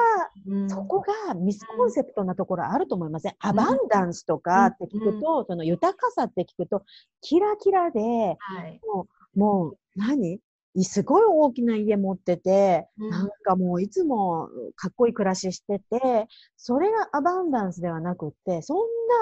[0.47, 6.83] うん、そこがミスコンセプトなところあると思いません、うん、アバンダンスとかって聞くと、その豊かさって聞くと、
[7.21, 7.99] キラキラで、
[8.39, 10.39] はい、もう、もう何？
[10.83, 18.77] すごい大きな家持ってて、うん、なんかもういつもかっこいい暮らししてて、それがアバンダンスではなくって、そん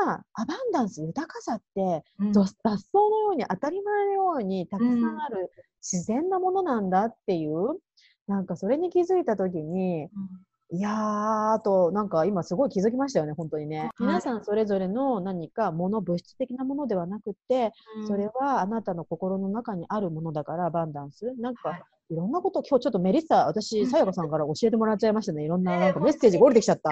[0.05, 5.51] なアバンダンス、豊かさって、うん、雑草のように当たり前のようにたくさんある
[5.81, 7.77] 自然なものなんだっていう、
[8.27, 10.09] なんかそれに気づいたときに、
[10.73, 13.91] いやー、あと、なんか今すごい気づきましたよね、本当にね。
[13.99, 21.31] 皆さんそれぞれの何かもの、物質的なものではなくて、うん、それはあなたの心の中にあるものだから、バンダンス。
[21.37, 25.43] なんか、はい、いろんなこと、今日ちょっとメリッサ、私、さやかさんから教えてもらっちゃいましたね。
[25.43, 26.89] いろんななんかメッセージが降りてきちゃった。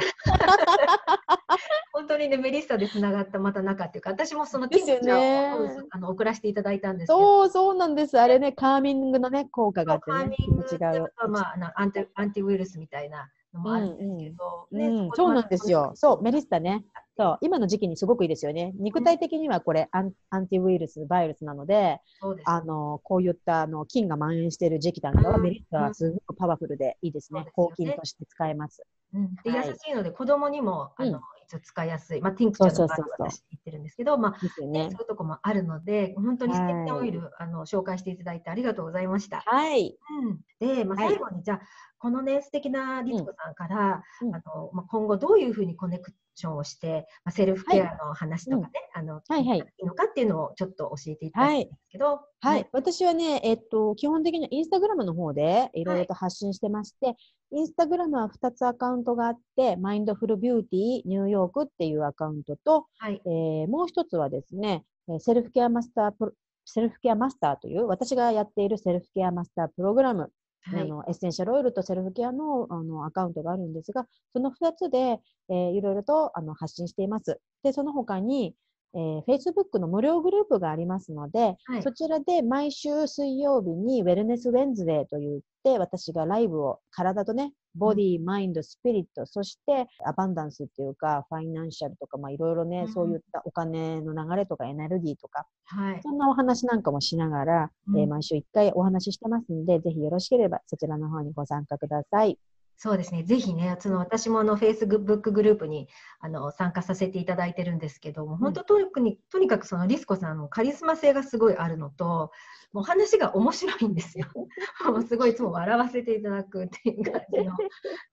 [1.91, 7.19] 本当に ね、メリッサでつながったまた中っていうか、私もそのティンチャーを、あの送らせていただいたんですけど。
[7.19, 8.19] そう、そうなんです。
[8.19, 10.35] あれね、カーミングのね、効果があってね、
[10.71, 11.11] 違う。
[11.29, 13.27] まあ、アンテアンティウイルスみたいな。
[13.53, 15.07] のもあるんですけど、うんうん。
[15.07, 15.91] ね、そうなんですよ。
[15.95, 16.83] そう、メリッサね。
[17.17, 18.73] そう、今の時期にすごくいいですよね。
[18.75, 21.99] 肉体的にはこれ、アンアンティウイルス、バイルスなので、
[22.45, 27.45] あの、こういったあの菌が蔓延している時期なんかは、メリッサはすごくパワフルでいいですね。
[27.53, 28.83] 抗菌として使えます。
[29.13, 31.21] うん、で、はい、優しいので、子供にも、あの、
[31.51, 32.21] 一応使いやすい。
[32.21, 39.41] まあ、ティンクチャーの場合私言ってるんですけど、まあ、ね、そういうとこもあるので、本当に素敵なオイル、はい、あの、紹介していただいてありがとうございました。
[39.45, 39.97] はい。
[40.23, 40.39] うん。
[40.59, 41.61] で、まあ、最後に、じゃあ、
[41.99, 57.15] このね、素敵な律子さんから、うん、あのまあ、今後どういうふうにコネクションをして、まあ、セルフケアの話とかね、はい、あの、はいはい、いいのかっていうのをちょっと教えていただきたいんですけど、はい、はい、私はね、えっと、基本的にインスタグラムの方でいろいろと発信してまして、
[57.53, 64.83] インスタグラムは2つアカウントがあって、マインドフルビューティーニューヨークっていうアカウントと、はい、えー、もう一つはですね、
[65.19, 66.31] セルフケアマスター
[66.65, 70.31] セルフケアマスターという、私がやっているセルフケアマスタープログラム
[70.63, 77.39] はい、あのエッセンシャルオイルとセルフケアのあのアカウントがあるんですが、その2つで、えー、いろいろとあの発信しています。
[77.63, 78.53] で、その他に、
[78.93, 102.37] えー、Facebook の無料グループがありますので、はい、そちらで毎週水曜日に Wellness Wednesday といって私がライブを体とね、ボディ、マインド、スピリット、そして abundance っていうか、ファイナンシャルとか、まあいろいろね、うん、そういったお金の流れとかエネルギーとか、はい、そんなお話なんかもしながら、うん、えー、毎週1回お話ししてますんで、ぜひよろしければそちらの方にご参加ください。
[102.83, 105.87] そうですね、ぜひね、その私もあのフェイスブックグループに
[106.19, 112.31] あの参加させていただいてるんですけども、本当とにとにかくそのリスコさんのカリスマ性がすごいあるのと、
[112.73, 114.25] もう話が面白いんですよ。
[114.83, 117.55] もうすごいいつも笑わせていただくっていう感じの。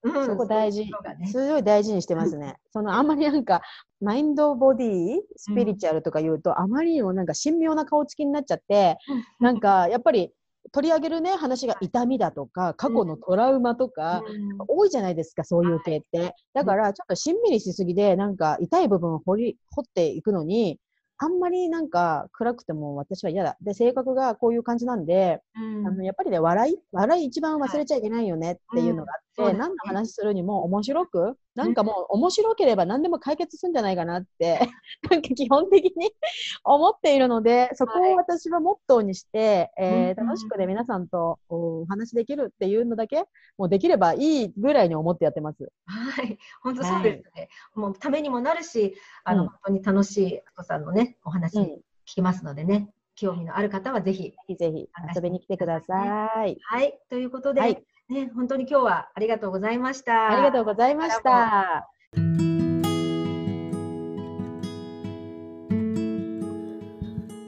[0.03, 0.85] うん、そこ大事、
[1.17, 2.57] ね、すごい大事にしてますね。
[2.69, 3.63] そのあんまりなんか、
[4.01, 8.99] マインドボディ、スピリチュアルとか言うと、うん、あまりにもなんか神妙な顔つきになっちゃって、
[9.39, 10.31] なんかやっぱり
[10.71, 14.23] 取り上げるね、話が痛みだとか、過去のトラウマとか、
[14.67, 16.35] 多いじゃないですか、そういう系って。
[16.53, 20.79] だから、ちょっとしんみりしすぎで、なんか痛い部分を掘り、掘っていくのに、
[21.21, 23.57] あんまりなんか暗くても私は嫌だ。
[23.61, 34.59] で、性格がこういう感じなんで、うん、あのやっぱりね、笑い笑い一番忘れちゃいけないよねっていうのがあって、はいうん、何の話するにも面白く、なんかもう面白ければ何でも解決するんじゃないかなって、
[35.11, 36.09] なんか基本的に
[36.63, 43.25] 思っているので、そこを私はモットーにして、はい、えー、楽しくね、皆さんとお話できるっていうのだけ、
[43.57, 45.69] もうできればいいぐらいに思ってやってます。
[45.85, 47.31] はい、本当そうですね。
[47.35, 48.95] はい、もうためにもなるし、
[49.25, 56.57] あの、うん、本当に楽しい、あこさんのね、お話聞きますのでね、興味のある方はぜひ、ぜひぜひ遊びに来てください。
[56.61, 60.31] はい、ということで、はい、ね、本当に今日はありがとうございました。
[60.31, 61.87] ありがとうございました。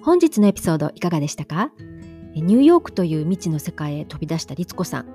[0.03, 1.71] 本日のエピソードいかがでしたか？
[2.35, 5.05] ニューヨークという未知の世界へ飛び出した律子さん。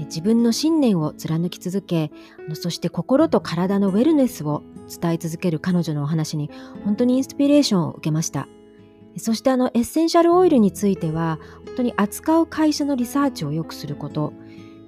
[0.00, 2.10] 自分の信念を貫き続け、
[2.52, 4.62] そして心と体のウェルネスを
[5.00, 6.50] 伝え続ける彼女のお話に
[6.84, 8.46] 本当にインスピレーションを受けました。
[9.16, 14.34] そしてあのエッセンシャルオイルについては本当に扱う会社のリサーチを良くすること、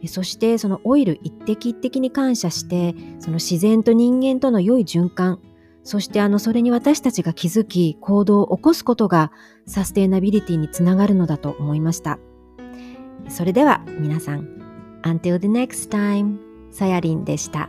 [0.09, 5.41] そしてそのオイル一滴一滴に感謝して、その自然と人間との良い循環、
[5.83, 9.33] そしてあのそれに私たちが気づき行動を起こすことが
[9.67, 12.19] サステイナビリティにつながるのだと思いました。
[13.29, 14.49] それでは皆さん、
[15.03, 16.39] Until the next time,
[16.71, 17.69] さやりんでした。